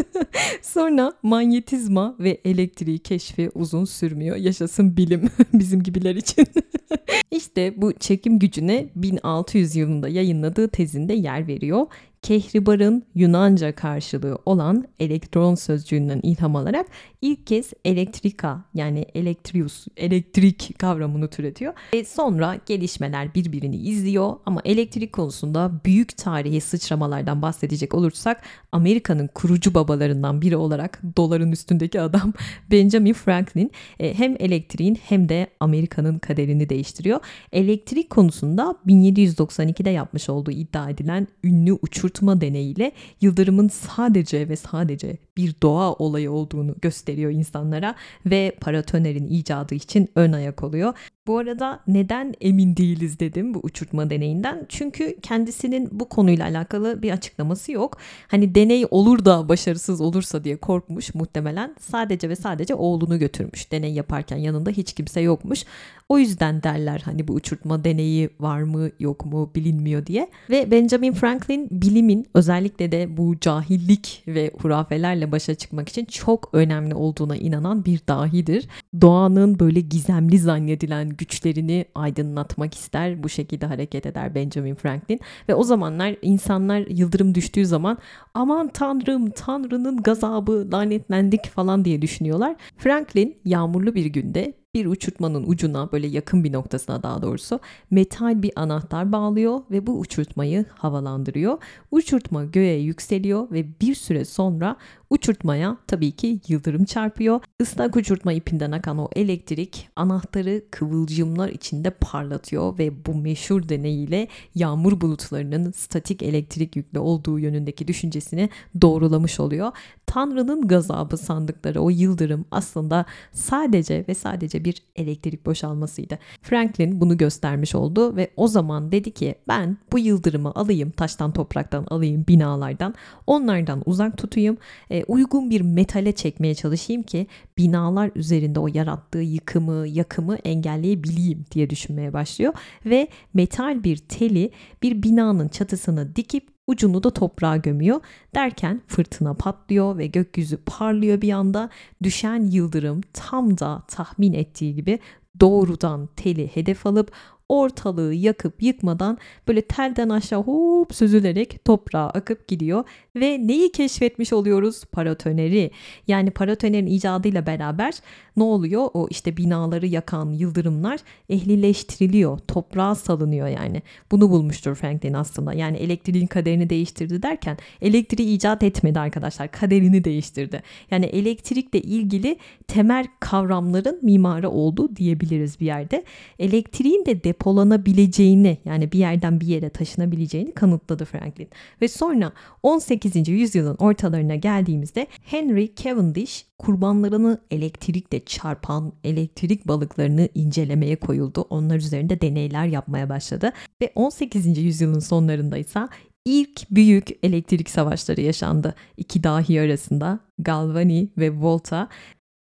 Sonra 0.61 1.13
manyetizma 1.23 2.15
ve 2.19 2.41
elektriği 2.45 2.99
keşfi 2.99 3.50
uzun 3.55 3.85
sürmüyor. 3.85 4.35
Yaşasın 4.35 4.97
bilim 4.97 5.29
bizim 5.53 5.83
gibiler 5.83 6.15
için. 6.15 6.47
İşte 7.31 7.81
bu 7.81 7.93
çekim 7.93 8.39
gücüne 8.39 8.89
1600 8.95 9.75
yılında 9.75 10.09
yayınladığı 10.09 10.67
tezinde 10.67 11.13
yer 11.13 11.47
veriyor. 11.47 11.87
Kehribarın 12.21 13.05
Yunanca 13.15 13.75
karşılığı 13.75 14.37
olan 14.45 14.85
elektron 14.99 15.55
sözcüğünden 15.55 16.19
ilham 16.23 16.55
alarak 16.55 16.87
ilk 17.21 17.47
kez 17.47 17.71
elektrika 17.85 18.63
yani 18.73 19.05
elektrius, 19.15 19.87
elektrik 19.97 20.79
kavramını 20.79 21.27
türetiyor. 21.27 21.73
Ve 21.93 22.05
sonra 22.05 22.57
gelişmeler 22.65 23.35
birbirini 23.35 23.75
izliyor 23.75 24.33
ama 24.45 24.61
elektrik 24.65 25.13
konusunda 25.13 25.71
büyük 25.85 26.17
tarihi 26.17 26.61
sıçramalardan 26.61 27.41
bahsedecek 27.41 27.93
olursak 27.93 28.43
Amerika'nın 28.71 29.27
kurucu 29.27 29.73
babalarından 29.73 30.41
biri 30.41 30.55
olarak 30.55 31.01
doların 31.17 31.51
üstündeki 31.51 32.01
adam 32.01 32.33
Benjamin 32.71 33.13
Franklin 33.13 33.71
e, 33.99 34.13
hem 34.17 34.35
elektriğin 34.39 34.95
hem 34.95 35.29
de 35.29 35.47
Amerika'nın 35.59 36.19
kaderini 36.19 36.69
değiştiriyor. 36.69 37.19
Elektrik 37.51 38.09
konusunda 38.09 38.75
1792'de 38.87 39.89
yapmış 39.89 40.29
olduğu 40.29 40.51
iddia 40.51 40.89
edilen 40.89 41.27
ünlü 41.43 41.71
uçurtma 42.11 42.41
deneyiyle 42.41 42.91
yıldırımın 43.21 43.67
sadece 43.67 44.49
ve 44.49 44.55
sadece 44.55 45.17
bir 45.37 45.55
doğa 45.61 45.93
olayı 45.93 46.31
olduğunu 46.31 46.75
gösteriyor 46.81 47.31
insanlara 47.31 47.95
ve 48.25 48.55
paratonerin 48.61 49.27
icadı 49.27 49.75
için 49.75 50.09
ön 50.15 50.31
ayak 50.33 50.63
oluyor. 50.63 50.93
Bu 51.27 51.37
arada 51.37 51.79
neden 51.87 52.33
emin 52.41 52.77
değiliz 52.77 53.19
dedim 53.19 53.53
bu 53.53 53.59
uçurtma 53.63 54.09
deneyinden. 54.09 54.65
Çünkü 54.69 55.17
kendisinin 55.21 55.89
bu 55.91 56.09
konuyla 56.09 56.45
alakalı 56.45 57.01
bir 57.01 57.11
açıklaması 57.11 57.71
yok. 57.71 57.97
Hani 58.27 58.55
deney 58.55 58.85
olur 58.91 59.25
da 59.25 59.49
başarısız 59.49 60.01
olursa 60.01 60.43
diye 60.43 60.57
korkmuş 60.57 61.15
muhtemelen. 61.15 61.75
Sadece 61.79 62.29
ve 62.29 62.35
sadece 62.35 62.75
oğlunu 62.75 63.19
götürmüş. 63.19 63.71
Deney 63.71 63.93
yaparken 63.93 64.37
yanında 64.37 64.69
hiç 64.69 64.93
kimse 64.93 65.21
yokmuş. 65.21 65.63
O 66.09 66.17
yüzden 66.17 66.63
derler 66.63 67.01
hani 67.05 67.27
bu 67.27 67.33
uçurtma 67.33 67.83
deneyi 67.83 68.29
var 68.39 68.61
mı 68.61 68.89
yok 68.99 69.25
mu 69.25 69.51
bilinmiyor 69.55 70.05
diye. 70.05 70.29
Ve 70.49 70.71
Benjamin 70.71 71.13
Franklin 71.13 71.67
bilimin 71.71 72.25
özellikle 72.33 72.91
de 72.91 73.17
bu 73.17 73.39
cahillik 73.39 74.23
ve 74.27 74.51
hurafelerle 74.61 75.20
başa 75.31 75.55
çıkmak 75.55 75.89
için 75.89 76.05
çok 76.05 76.49
önemli 76.53 76.95
olduğuna 76.95 77.35
inanan 77.35 77.85
bir 77.85 77.99
dahidir. 78.07 78.67
Doğanın 79.01 79.59
böyle 79.59 79.79
gizemli 79.79 80.39
zannedilen 80.39 81.09
güçlerini 81.09 81.85
aydınlatmak 81.95 82.73
ister. 82.73 83.23
Bu 83.23 83.29
şekilde 83.29 83.65
hareket 83.65 84.05
eder 84.05 84.35
Benjamin 84.35 84.75
Franklin. 84.75 85.19
Ve 85.49 85.55
o 85.55 85.63
zamanlar 85.63 86.15
insanlar 86.21 86.87
yıldırım 86.87 87.35
düştüğü 87.35 87.65
zaman 87.65 87.97
aman 88.33 88.67
tanrım 88.67 89.29
tanrının 89.29 90.03
gazabı 90.03 90.67
lanetlendik 90.71 91.45
falan 91.45 91.85
diye 91.85 92.01
düşünüyorlar. 92.01 92.55
Franklin 92.77 93.37
yağmurlu 93.45 93.95
bir 93.95 94.05
günde 94.05 94.61
bir 94.73 94.85
uçurtmanın 94.85 95.43
ucuna 95.47 95.91
böyle 95.91 96.07
yakın 96.07 96.43
bir 96.43 96.53
noktasına 96.53 97.03
daha 97.03 97.21
doğrusu 97.21 97.59
metal 97.91 98.41
bir 98.41 98.51
anahtar 98.55 99.11
bağlıyor 99.11 99.61
ve 99.71 99.87
bu 99.87 99.99
uçurtmayı 99.99 100.65
havalandırıyor. 100.75 101.57
Uçurtma 101.91 102.43
göğe 102.43 102.79
yükseliyor 102.79 103.51
ve 103.51 103.65
bir 103.81 103.95
süre 103.95 104.25
sonra 104.25 104.75
uçurtmaya 105.11 105.77
tabii 105.87 106.11
ki 106.11 106.39
yıldırım 106.47 106.85
çarpıyor. 106.85 107.41
Islak 107.59 107.95
uçurtma 107.95 108.33
ipinden 108.33 108.71
akan 108.71 108.97
o 108.97 109.09
elektrik 109.15 109.89
anahtarı 109.95 110.61
kıvılcımlar 110.71 111.49
içinde 111.49 111.89
parlatıyor 111.89 112.77
ve 112.79 113.05
bu 113.05 113.15
meşhur 113.15 113.69
deneyiyle 113.69 114.27
yağmur 114.55 115.01
bulutlarının 115.01 115.71
statik 115.71 116.23
elektrik 116.23 116.75
yüklü 116.75 116.99
olduğu 116.99 117.39
yönündeki 117.39 117.87
düşüncesini 117.87 118.49
doğrulamış 118.81 119.39
oluyor. 119.39 119.71
Tanrı'nın 120.05 120.67
gazabı 120.67 121.17
sandıkları 121.17 121.81
o 121.81 121.89
yıldırım 121.89 122.45
aslında 122.51 123.05
sadece 123.33 124.05
ve 124.07 124.15
sadece 124.15 124.65
bir 124.65 124.83
elektrik 124.95 125.45
boşalmasıydı. 125.45 126.19
Franklin 126.41 127.01
bunu 127.01 127.17
göstermiş 127.17 127.75
oldu 127.75 128.15
ve 128.15 128.31
o 128.35 128.47
zaman 128.47 128.91
dedi 128.91 129.11
ki 129.11 129.35
ben 129.47 129.77
bu 129.91 129.99
yıldırımı 129.99 130.51
alayım 130.55 130.91
taştan 130.91 131.31
topraktan 131.31 131.85
alayım 131.89 132.25
binalardan 132.27 132.95
onlardan 133.27 133.83
uzak 133.85 134.17
tutayım 134.17 134.57
e, 134.89 135.00
uygun 135.07 135.49
bir 135.49 135.61
metale 135.61 136.11
çekmeye 136.11 136.55
çalışayım 136.55 137.03
ki 137.03 137.27
binalar 137.57 138.11
üzerinde 138.15 138.59
o 138.59 138.67
yarattığı 138.67 139.19
yıkımı 139.19 139.87
yakımı 139.87 140.35
engelleyebileyim 140.35 141.45
diye 141.51 141.69
düşünmeye 141.69 142.13
başlıyor 142.13 142.53
ve 142.85 143.07
metal 143.33 143.83
bir 143.83 143.97
teli 143.97 144.51
bir 144.83 145.03
binanın 145.03 145.47
çatısına 145.47 146.15
dikip 146.15 146.47
ucunu 146.67 147.03
da 147.03 147.09
toprağa 147.09 147.57
gömüyor. 147.57 148.01
Derken 148.35 148.81
fırtına 148.87 149.33
patlıyor 149.33 149.97
ve 149.97 150.07
gökyüzü 150.07 150.57
parlıyor 150.57 151.21
bir 151.21 151.31
anda. 151.31 151.69
Düşen 152.03 152.45
yıldırım 152.45 153.01
tam 153.13 153.57
da 153.57 153.83
tahmin 153.87 154.33
ettiği 154.33 154.75
gibi 154.75 154.99
doğrudan 155.39 156.09
teli 156.15 156.47
hedef 156.47 156.85
alıp 156.85 157.11
ortalığı 157.51 158.13
yakıp 158.13 158.63
yıkmadan 158.63 159.17
böyle 159.47 159.61
telden 159.61 160.09
aşağı 160.09 160.43
hop 160.43 160.95
süzülerek 160.95 161.65
toprağa 161.65 162.09
akıp 162.09 162.47
gidiyor 162.47 162.83
ve 163.15 163.47
neyi 163.47 163.71
keşfetmiş 163.71 164.33
oluyoruz? 164.33 164.85
Paratoneri. 164.85 165.71
Yani 166.07 166.31
paratonerin 166.31 166.85
icadıyla 166.85 167.45
beraber 167.45 167.93
ne 168.37 168.43
oluyor? 168.43 168.89
O 168.93 169.07
işte 169.09 169.37
binaları 169.37 169.87
yakan 169.87 170.31
yıldırımlar 170.31 170.99
ehlileştiriliyor. 171.29 172.39
Toprağa 172.39 172.95
salınıyor 172.95 173.47
yani. 173.47 173.81
Bunu 174.11 174.29
bulmuştur 174.29 174.75
Franklin 174.75 175.13
aslında. 175.13 175.53
Yani 175.53 175.77
elektriğin 175.77 176.27
kaderini 176.27 176.69
değiştirdi 176.69 177.23
derken 177.23 177.57
elektriği 177.81 178.35
icat 178.35 178.63
etmedi 178.63 178.99
arkadaşlar. 178.99 179.51
Kaderini 179.51 180.03
değiştirdi. 180.03 180.63
Yani 180.91 181.05
elektrikle 181.05 181.81
ilgili 181.81 182.37
temel 182.67 183.05
kavramların 183.19 183.99
mimarı 184.01 184.49
oldu 184.49 184.95
diyebiliriz 184.95 185.59
bir 185.59 185.65
yerde. 185.65 186.03
Elektriğin 186.39 187.05
de 187.05 187.23
depolanabileceğini 187.41 188.57
yani 188.65 188.91
bir 188.91 188.99
yerden 188.99 189.41
bir 189.41 189.47
yere 189.47 189.69
taşınabileceğini 189.69 190.51
kanıtladı 190.51 191.05
Franklin. 191.05 191.49
Ve 191.81 191.87
sonra 191.87 192.31
18. 192.63 193.27
yüzyılın 193.27 193.75
ortalarına 193.75 194.35
geldiğimizde 194.35 195.07
Henry 195.23 195.75
Cavendish 195.75 196.45
kurbanlarını 196.57 197.41
elektrikle 197.51 198.25
çarpan 198.25 198.93
elektrik 199.03 199.67
balıklarını 199.67 200.29
incelemeye 200.35 200.95
koyuldu. 200.95 201.45
Onlar 201.49 201.77
üzerinde 201.77 202.21
deneyler 202.21 202.65
yapmaya 202.65 203.09
başladı 203.09 203.51
ve 203.81 203.91
18. 203.95 204.57
yüzyılın 204.57 204.99
sonlarında 204.99 205.57
ise 205.57 205.79
ilk 206.25 206.71
büyük 206.71 207.07
elektrik 207.23 207.69
savaşları 207.69 208.21
yaşandı 208.21 208.75
iki 208.97 209.23
dahi 209.23 209.61
arasında 209.61 210.19
Galvani 210.39 211.09
ve 211.17 211.31
Volta 211.31 211.89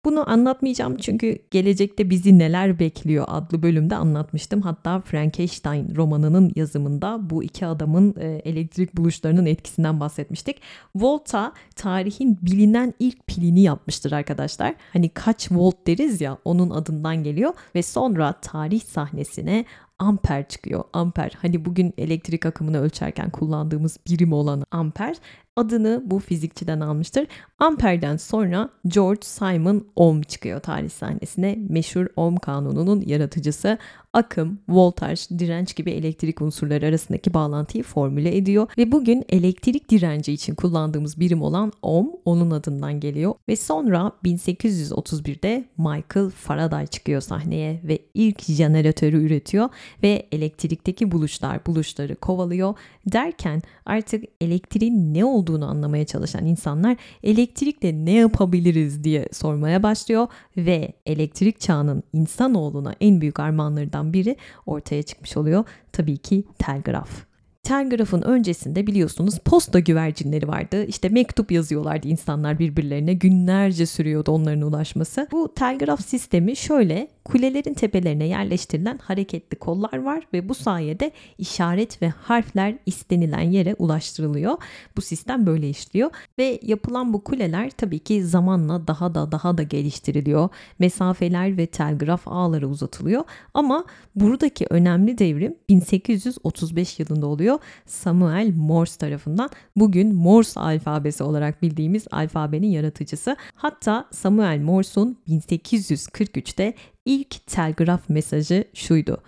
bunu 0.04 0.30
anlatmayacağım 0.30 0.96
çünkü 0.96 1.38
gelecekte 1.50 2.10
bizi 2.10 2.38
neler 2.38 2.78
bekliyor 2.78 3.24
adlı 3.28 3.62
bölümde 3.62 3.96
anlatmıştım. 3.96 4.60
Hatta 4.62 5.00
Frankenstein 5.00 5.96
romanının 5.96 6.52
yazımında 6.56 7.30
bu 7.30 7.44
iki 7.44 7.66
adamın 7.66 8.14
e, 8.20 8.26
elektrik 8.44 8.96
buluşlarının 8.96 9.46
etkisinden 9.46 10.00
bahsetmiştik. 10.00 10.60
Volta 10.94 11.52
tarihin 11.76 12.38
bilinen 12.42 12.94
ilk 12.98 13.26
pilini 13.26 13.62
yapmıştır 13.62 14.12
arkadaşlar. 14.12 14.74
Hani 14.92 15.08
kaç 15.08 15.52
volt 15.52 15.86
deriz 15.86 16.20
ya 16.20 16.38
onun 16.44 16.70
adından 16.70 17.22
geliyor 17.22 17.52
ve 17.74 17.82
sonra 17.82 18.32
tarih 18.32 18.80
sahnesine 18.80 19.64
amper 20.02 20.48
çıkıyor. 20.48 20.84
Amper 20.92 21.32
hani 21.42 21.64
bugün 21.64 21.94
elektrik 21.98 22.46
akımını 22.46 22.80
ölçerken 22.80 23.30
kullandığımız 23.30 23.98
birim 24.08 24.32
olan 24.32 24.64
amper 24.70 25.16
adını 25.56 26.02
bu 26.06 26.18
fizikçiden 26.18 26.80
almıştır. 26.80 27.26
Amper'den 27.58 28.16
sonra 28.16 28.68
George 28.88 29.22
Simon 29.22 29.86
Ohm 29.96 30.22
çıkıyor 30.22 30.60
tarih 30.60 30.90
sahnesine. 30.90 31.58
Meşhur 31.68 32.06
Ohm 32.16 32.36
kanununun 32.36 33.00
yaratıcısı 33.00 33.78
akım, 34.12 34.58
voltaj, 34.68 35.30
direnç 35.30 35.76
gibi 35.76 35.90
elektrik 35.90 36.42
unsurları 36.42 36.86
arasındaki 36.86 37.34
bağlantıyı 37.34 37.84
formüle 37.84 38.36
ediyor 38.36 38.68
ve 38.78 38.92
bugün 38.92 39.24
elektrik 39.28 39.90
direnci 39.90 40.32
için 40.32 40.54
kullandığımız 40.54 41.20
birim 41.20 41.42
olan 41.42 41.72
ohm 41.82 42.06
onun 42.24 42.50
adından 42.50 43.00
geliyor 43.00 43.34
ve 43.48 43.56
sonra 43.56 44.12
1831'de 44.24 45.64
Michael 45.76 46.30
Faraday 46.30 46.86
çıkıyor 46.86 47.20
sahneye 47.20 47.80
ve 47.84 47.98
ilk 48.14 48.42
jeneratörü 48.42 49.26
üretiyor 49.26 49.68
ve 50.02 50.28
elektrikteki 50.32 51.10
buluşlar 51.10 51.66
buluşları 51.66 52.16
kovalıyor 52.16 52.74
derken 53.06 53.62
artık 53.86 54.24
elektriğin 54.40 55.14
ne 55.14 55.24
olduğunu 55.24 55.41
anlamaya 55.46 56.06
çalışan 56.06 56.46
insanlar 56.46 56.96
elektrikle 57.22 58.04
ne 58.04 58.12
yapabiliriz 58.12 59.04
diye 59.04 59.28
sormaya 59.32 59.82
başlıyor 59.82 60.26
ve 60.56 60.92
elektrik 61.06 61.60
çağının 61.60 62.02
insanoğluna 62.12 62.94
en 63.00 63.20
büyük 63.20 63.40
armağanlarından 63.40 64.12
biri 64.12 64.36
ortaya 64.66 65.02
çıkmış 65.02 65.36
oluyor. 65.36 65.64
Tabii 65.92 66.16
ki 66.16 66.44
telgraf. 66.58 67.32
Telgrafın 67.62 68.22
öncesinde 68.22 68.86
biliyorsunuz 68.86 69.38
posta 69.38 69.78
güvercinleri 69.78 70.48
vardı. 70.48 70.84
İşte 70.84 71.08
mektup 71.08 71.52
yazıyorlardı 71.52 72.08
insanlar 72.08 72.58
birbirlerine. 72.58 73.14
Günlerce 73.14 73.86
sürüyordu 73.86 74.32
onların 74.32 74.62
ulaşması. 74.62 75.28
Bu 75.32 75.54
telgraf 75.54 76.06
sistemi 76.06 76.56
şöyle 76.56 77.08
kulelerin 77.24 77.74
tepelerine 77.74 78.24
yerleştirilen 78.24 78.98
hareketli 78.98 79.58
kollar 79.58 80.02
var 80.02 80.26
ve 80.32 80.48
bu 80.48 80.54
sayede 80.54 81.12
işaret 81.38 82.02
ve 82.02 82.08
harfler 82.08 82.74
istenilen 82.86 83.50
yere 83.50 83.74
ulaştırılıyor. 83.78 84.56
Bu 84.96 85.00
sistem 85.00 85.46
böyle 85.46 85.70
işliyor 85.70 86.10
ve 86.38 86.58
yapılan 86.62 87.12
bu 87.12 87.24
kuleler 87.24 87.70
tabii 87.70 87.98
ki 87.98 88.24
zamanla 88.24 88.86
daha 88.86 89.14
da 89.14 89.32
daha 89.32 89.58
da 89.58 89.62
geliştiriliyor. 89.62 90.48
Mesafeler 90.78 91.56
ve 91.56 91.66
telgraf 91.66 92.22
ağları 92.26 92.68
uzatılıyor 92.68 93.24
ama 93.54 93.84
buradaki 94.14 94.66
önemli 94.70 95.18
devrim 95.18 95.54
1835 95.68 96.98
yılında 97.00 97.26
oluyor. 97.26 97.58
Samuel 97.86 98.52
Morse 98.56 98.98
tarafından 98.98 99.50
bugün 99.76 100.14
Morse 100.14 100.60
alfabesi 100.60 101.24
olarak 101.24 101.62
bildiğimiz 101.62 102.06
alfabenin 102.10 102.70
yaratıcısı. 102.70 103.36
Hatta 103.54 104.08
Samuel 104.10 104.60
Morse'un 104.60 105.18
1843'te 105.28 106.74
ilk 107.04 107.46
telgraf 107.46 108.08
mesajı 108.08 108.64
şuydu. 108.74 109.22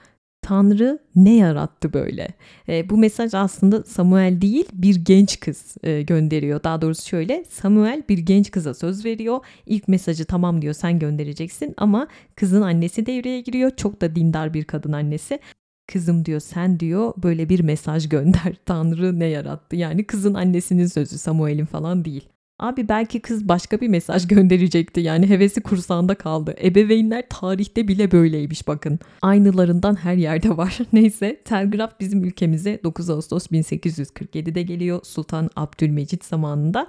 Tanrı 0.45 0.99
ne 1.17 1.37
yarattı 1.37 1.93
böyle? 1.93 2.29
E, 2.69 2.91
bu 2.91 2.97
mesaj 2.97 3.35
aslında 3.35 3.83
Samuel 3.85 4.41
değil 4.41 4.69
bir 4.73 4.97
genç 4.97 5.41
kız 5.41 5.77
e, 5.83 6.03
gönderiyor. 6.03 6.63
Daha 6.65 6.83
doğrusu 6.83 7.09
şöyle 7.09 7.45
Samuel 7.45 8.03
bir 8.09 8.19
genç 8.19 8.51
kıza 8.51 8.75
söz 8.75 9.05
veriyor. 9.05 9.39
İlk 9.67 9.89
mesajı 9.89 10.25
tamam 10.25 10.63
diyor 10.63 10.75
sen 10.75 10.99
göndereceksin 10.99 11.75
ama 11.77 12.09
kızın 12.37 12.63
annesi 12.63 13.07
devreye 13.07 13.41
giriyor. 13.41 13.71
Çok 13.77 14.01
da 14.01 14.17
dindar 14.17 14.55
bir 14.55 14.65
kadın 14.65 14.93
annesi. 14.93 15.39
Kızım 15.87 16.25
diyor 16.25 16.41
sen 16.41 16.81
diyor 16.81 17.13
böyle 17.17 17.49
bir 17.49 17.61
mesaj 17.61 18.09
gönder. 18.09 18.55
Tanrı 18.67 19.21
ne 19.21 19.27
yarattı? 19.27 19.77
Yani 19.77 20.05
kızın 20.07 20.35
annesinin 20.35 20.87
sözü 20.87 21.19
Samuel'in 21.19 21.67
falan 21.67 22.05
değil. 22.05 22.29
Abi 22.59 22.89
belki 22.89 23.21
kız 23.21 23.49
başka 23.49 23.81
bir 23.81 23.89
mesaj 23.89 24.29
gönderecekti. 24.29 25.01
Yani 25.01 25.29
hevesi 25.29 25.61
kursağında 25.63 26.15
kaldı. 26.15 26.55
Ebeveynler 26.63 27.25
tarihte 27.31 27.89
bile 27.89 28.11
böyleymiş 28.11 28.69
bakın. 28.69 28.99
Aynılarından 29.23 29.95
her 29.95 30.15
yerde 30.15 30.57
var. 30.57 30.79
Neyse 30.93 31.41
telgraf 31.45 32.01
bizim 32.01 32.25
ülkemize 32.25 32.81
9 32.85 33.11
Ağustos 33.11 33.47
1847'de 33.47 34.63
geliyor. 34.63 35.01
Sultan 35.03 35.51
Abdülmecit 35.57 36.25
zamanında. 36.25 36.87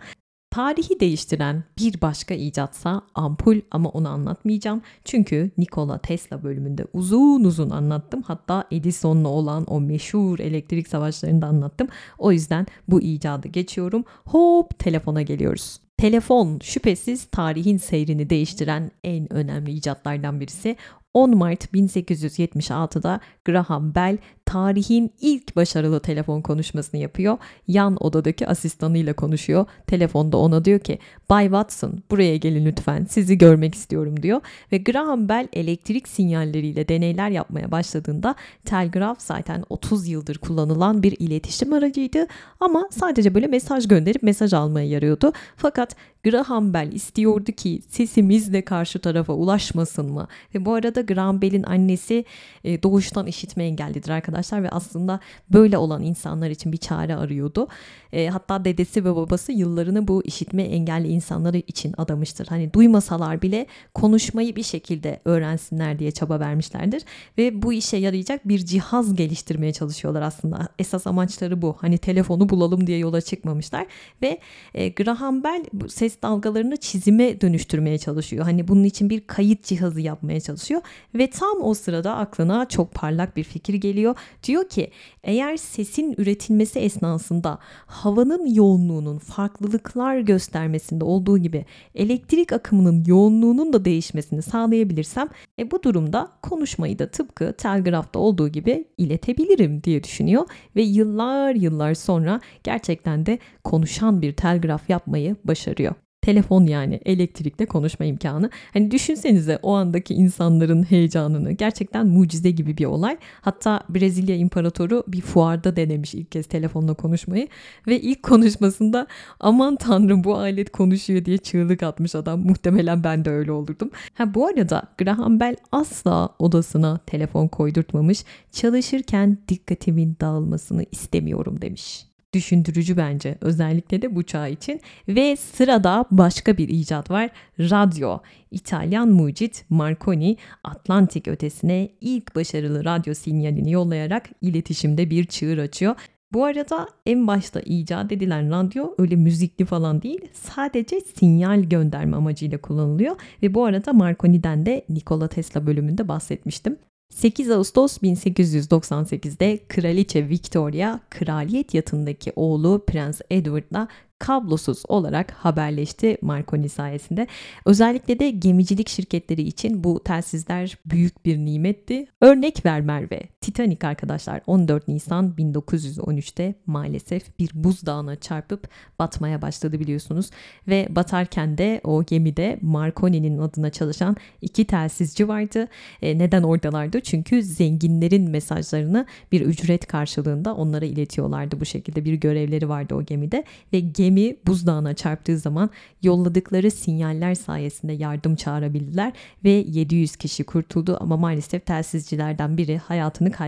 Tarihi 0.56 1.00
değiştiren 1.00 1.64
bir 1.78 2.02
başka 2.02 2.34
icatsa 2.34 3.02
ampul 3.16 3.62
ama 3.72 3.90
onu 3.90 4.10
anlatmayacağım. 4.10 4.82
Çünkü 5.06 5.52
Nikola 5.58 5.98
Tesla 5.98 6.44
bölümünde 6.44 6.86
uzun 6.94 7.44
uzun 7.44 7.70
anlattım. 7.70 8.22
Hatta 8.22 8.64
Edison'la 8.72 9.28
olan 9.28 9.66
o 9.68 9.82
meşhur 9.82 10.40
elektrik 10.40 10.88
savaşlarını 10.88 11.42
da 11.42 11.48
anlattım. 11.48 11.88
O 12.18 12.32
yüzden 12.32 12.68
bu 12.88 13.02
icadı 13.02 13.48
geçiyorum. 13.48 14.04
Hop 14.26 14.80
telefona 14.80 15.22
geliyoruz. 15.22 15.80
Telefon 15.98 16.60
şüphesiz 16.64 17.26
tarihin 17.26 17.78
seyrini 17.78 18.30
değiştiren 18.30 18.92
en 19.04 19.34
önemli 19.34 19.72
icatlardan 19.72 20.40
birisi. 20.40 20.76
10 21.14 21.38
Mart 21.38 21.74
1876'da 21.74 23.20
Graham 23.46 23.96
Bell 23.96 24.18
tarihin 24.46 25.12
ilk 25.22 25.56
başarılı 25.56 26.00
telefon 26.00 26.42
konuşmasını 26.42 27.02
yapıyor. 27.02 27.38
Yan 27.68 27.98
odadaki 28.00 28.48
asistanıyla 28.48 29.14
konuşuyor. 29.14 29.66
Telefonda 29.88 30.38
ona 30.38 30.66
diyor 30.66 30.80
ki 30.80 31.00
Bay 31.30 31.46
Watson 31.46 32.04
buraya 32.12 32.38
gelin 32.38 32.66
lütfen 32.66 33.06
sizi 33.10 33.38
görmek 33.38 33.76
istiyorum 33.76 34.24
diyor. 34.24 34.42
Ve 34.72 34.78
Graham 34.78 35.30
Bell 35.30 35.48
elektrik 35.54 36.08
sinyalleriyle 36.08 36.88
deneyler 36.88 37.30
yapmaya 37.30 37.72
başladığında 37.72 38.36
telgraf 38.66 39.22
zaten 39.22 39.64
30 39.70 40.08
yıldır 40.08 40.38
kullanılan 40.38 41.04
bir 41.04 41.16
iletişim 41.20 41.74
aracıydı. 41.74 42.28
Ama 42.60 42.90
sadece 42.92 43.36
böyle 43.36 43.48
mesaj 43.48 43.88
gönderip 43.88 44.24
mesaj 44.24 44.54
almaya 44.54 44.88
yarıyordu. 44.88 45.34
Fakat 45.58 45.96
Graham 46.24 46.74
Bell 46.74 46.92
istiyordu 46.92 47.52
ki 47.52 47.82
sesimiz 47.90 48.54
de 48.54 48.62
karşı 48.62 49.00
tarafa 49.00 49.34
ulaşmasın 49.34 50.12
mı? 50.12 50.28
Ve 50.56 50.66
bu 50.66 50.74
arada 50.74 51.02
Graham 51.02 51.42
Bell'in 51.42 51.64
annesi 51.64 52.26
e, 52.64 52.84
doğuştan 52.84 53.28
işitme 53.28 53.64
engellidir 53.64 54.10
arkadaşlar 54.10 54.35
ve 54.36 54.70
aslında 54.70 55.20
böyle 55.54 55.78
olan 55.78 56.04
insanlar 56.04 56.50
için 56.50 56.72
bir 56.72 56.78
çare 56.78 57.16
arıyordu. 57.16 57.68
E, 58.14 58.28
hatta 58.28 58.66
dedesi 58.66 59.06
ve 59.06 59.16
babası 59.16 59.52
yıllarını 59.52 60.08
bu 60.08 60.24
işitme 60.24 60.64
engelli 60.64 61.08
insanları 61.08 61.58
için 61.58 61.94
adamıştır. 61.98 62.48
Hani 62.48 62.74
duymasalar 62.74 63.42
bile 63.42 63.66
konuşmayı 63.94 64.56
bir 64.56 64.64
şekilde 64.64 65.20
öğrensinler 65.26 66.00
diye 66.00 66.12
çaba 66.12 66.40
vermişlerdir 66.40 67.04
ve 67.38 67.62
bu 67.62 67.74
işe 67.74 67.98
yarayacak 67.98 68.48
bir 68.48 68.66
cihaz 68.66 69.16
geliştirmeye 69.16 69.74
çalışıyorlar 69.74 70.22
aslında. 70.22 70.68
Esas 70.80 71.08
amaçları 71.08 71.62
bu. 71.62 71.76
Hani 71.80 71.98
telefonu 71.98 72.50
bulalım 72.50 72.88
diye 72.88 72.98
yola 72.98 73.22
çıkmamışlar 73.22 73.86
ve 74.22 74.40
e, 74.74 74.90
Graham 74.90 75.44
Bell 75.44 75.66
bu 75.74 75.90
ses 75.90 76.22
dalgalarını 76.22 76.78
çizime 76.78 77.42
dönüştürmeye 77.42 77.98
çalışıyor. 77.98 78.46
Hani 78.46 78.68
bunun 78.68 78.84
için 78.84 79.10
bir 79.10 79.28
kayıt 79.28 79.64
cihazı 79.64 80.02
yapmaya 80.02 80.40
çalışıyor 80.40 80.82
ve 81.16 81.30
tam 81.30 81.62
o 81.62 81.74
sırada 81.74 82.16
aklına 82.16 82.66
çok 82.70 82.94
parlak 82.94 83.38
bir 83.38 83.44
fikir 83.44 83.74
geliyor. 83.74 84.16
Diyor 84.44 84.70
ki 84.70 84.92
eğer 85.24 85.58
sesin 85.58 86.16
üretilmesi 86.18 86.80
esnasında 86.80 87.60
havanın 87.86 88.46
yoğunluğunun 88.46 89.18
farklılıklar 89.18 90.20
göstermesinde 90.20 91.06
olduğu 91.06 91.38
gibi 91.38 91.66
elektrik 91.96 92.54
akımının 92.54 93.04
yoğunluğunun 93.08 93.74
da 93.74 93.86
değişmesini 93.86 94.42
sağlayabilirsem 94.42 95.30
e 95.60 95.72
bu 95.72 95.84
durumda 95.84 96.32
konuşmayı 96.42 97.00
da 97.00 97.08
tıpkı 97.12 97.54
telgrafta 97.58 98.20
olduğu 98.20 98.48
gibi 98.48 98.86
iletebilirim 98.98 99.84
diye 99.84 100.04
düşünüyor 100.04 100.46
ve 100.76 100.82
yıllar 100.82 101.56
yıllar 101.56 101.94
sonra 101.94 102.42
gerçekten 102.64 103.26
de 103.26 103.40
konuşan 103.64 104.22
bir 104.22 104.34
telgraf 104.34 104.90
yapmayı 104.90 105.36
başarıyor. 105.44 106.05
Telefon 106.26 106.66
yani 106.66 107.00
elektrikle 107.06 107.66
konuşma 107.66 108.06
imkanı. 108.06 108.50
Hani 108.74 108.92
düşünsenize 108.92 109.60
o 109.62 109.74
andaki 109.74 110.14
insanların 110.14 110.84
heyecanını. 110.84 111.52
Gerçekten 111.52 112.08
mucize 112.08 112.52
gibi 112.52 112.78
bir 112.78 112.86
olay. 112.86 113.18
Hatta 113.42 113.82
Brezilya 113.90 114.36
İmparatoru 114.36 115.04
bir 115.08 115.22
fuarda 115.22 115.76
denemiş 115.76 116.16
ilk 116.16 116.32
kez 116.32 116.46
telefonla 116.46 116.94
konuşmayı. 116.94 117.48
Ve 117.88 118.02
ilk 118.02 118.24
konuşmasında 118.24 119.08
aman 119.40 119.76
tanrım 119.76 120.24
bu 120.24 120.36
alet 120.36 120.72
konuşuyor 120.72 121.26
diye 121.26 121.38
çığlık 121.38 121.84
atmış 121.84 122.16
adam. 122.16 122.40
Muhtemelen 122.40 123.04
ben 123.04 123.26
de 123.26 123.30
öyle 123.30 123.52
olurdum. 123.52 123.92
Ha 124.14 124.34
bu 124.34 124.48
arada 124.48 124.84
Graham 124.98 125.40
Bell 125.40 125.56
asla 125.72 126.30
odasına 126.40 126.98
telefon 126.98 127.48
koydurtmamış. 127.48 128.24
Çalışırken 128.52 129.38
dikkatimin 129.50 130.18
dağılmasını 130.22 130.86
istemiyorum 130.92 131.62
demiş 131.62 132.15
düşündürücü 132.36 132.98
bence 132.98 133.38
özellikle 133.42 134.02
de 134.02 134.16
bu 134.16 134.24
çağ 134.24 134.48
için. 134.48 134.82
Ve 135.08 135.36
sırada 135.36 136.06
başka 136.12 136.58
bir 136.58 136.70
icat 136.70 137.12
var. 137.12 137.30
Radyo. 137.60 138.20
İtalyan 138.52 139.10
mucit 139.10 139.66
Marconi 139.70 140.38
Atlantik 140.64 141.28
ötesine 141.28 141.90
ilk 142.02 142.36
başarılı 142.36 142.86
radyo 142.86 143.14
sinyalini 143.14 143.72
yollayarak 143.72 144.30
iletişimde 144.42 145.10
bir 145.10 145.26
çığır 145.26 145.58
açıyor. 145.58 145.96
Bu 146.34 146.46
arada 146.46 146.88
en 147.06 147.28
başta 147.28 147.60
icat 147.60 148.12
edilen 148.12 148.52
radyo 148.52 148.96
öyle 148.98 149.16
müzikli 149.16 149.66
falan 149.66 150.02
değil 150.02 150.22
sadece 150.34 151.00
sinyal 151.02 151.64
gönderme 151.64 152.18
amacıyla 152.18 152.58
kullanılıyor 152.58 153.16
ve 153.44 153.54
bu 153.54 153.66
arada 153.66 153.94
Marconi'den 153.94 154.66
de 154.66 154.86
Nikola 154.90 155.28
Tesla 155.28 155.68
bölümünde 155.68 156.08
bahsetmiştim. 156.08 156.78
8 157.10 157.52
Ağustos 157.52 157.98
1898'de 157.98 159.60
Kraliçe 159.68 160.30
Victoria 160.30 161.00
kraliyet 161.10 161.74
yatındaki 161.74 162.34
oğlu 162.36 162.84
Prens 162.88 163.22
Edward'la 163.30 163.88
kablosuz 164.20 164.84
olarak 164.88 165.32
haberleşti 165.32 166.18
Marconi 166.22 166.70
sayesinde. 166.70 167.28
Özellikle 167.66 168.20
de 168.20 168.30
gemicilik 168.30 168.90
şirketleri 168.90 169.42
için 169.42 169.84
bu 169.84 170.04
telsizler 170.04 170.78
büyük 170.86 171.26
bir 171.26 171.38
nimetti. 171.38 172.08
Örnek 172.22 172.66
ver 172.66 172.82
Merve. 172.82 173.22
Titanic 173.56 173.88
arkadaşlar 173.88 174.42
14 174.48 174.88
Nisan 174.88 175.34
1913'te 175.38 176.56
maalesef 176.66 177.40
bir 177.40 177.50
buzdağına 177.54 178.16
çarpıp 178.16 178.70
batmaya 179.00 179.42
başladı 179.42 179.80
biliyorsunuz. 179.80 180.30
Ve 180.68 180.88
batarken 180.90 181.58
de 181.58 181.82
o 181.84 182.04
gemide 182.04 182.60
Marconi'nin 182.62 183.38
adına 183.38 183.70
çalışan 183.70 184.16
iki 184.42 184.66
telsizci 184.66 185.28
vardı. 185.28 185.68
E, 186.02 186.18
neden 186.18 186.44
oradalardı? 186.44 187.02
Çünkü 187.02 187.44
zenginlerin 187.44 188.30
mesajlarını 188.30 189.06
bir 189.32 189.42
ücret 189.42 189.88
karşılığında 189.88 190.56
onlara 190.56 190.86
iletiyorlardı. 190.86 191.60
Bu 191.60 191.66
şekilde 191.66 192.06
bir 192.06 192.14
görevleri 192.14 192.70
vardı 192.70 192.96
o 192.96 193.04
gemide 193.04 193.44
ve 193.74 193.80
gemi 193.80 194.36
buzdağına 194.48 194.94
çarptığı 194.94 195.38
zaman 195.38 195.70
yolladıkları 196.04 196.72
sinyaller 196.72 197.36
sayesinde 197.36 197.94
yardım 197.94 198.36
çağırabildiler 198.36 199.14
ve 199.44 199.50
700 199.50 200.16
kişi 200.16 200.44
kurtuldu 200.44 200.98
ama 201.00 201.18
maalesef 201.18 201.66
telsizcilerden 201.66 202.58
biri 202.58 202.78
hayatını 202.78 203.32
kaybetti. 203.32 203.45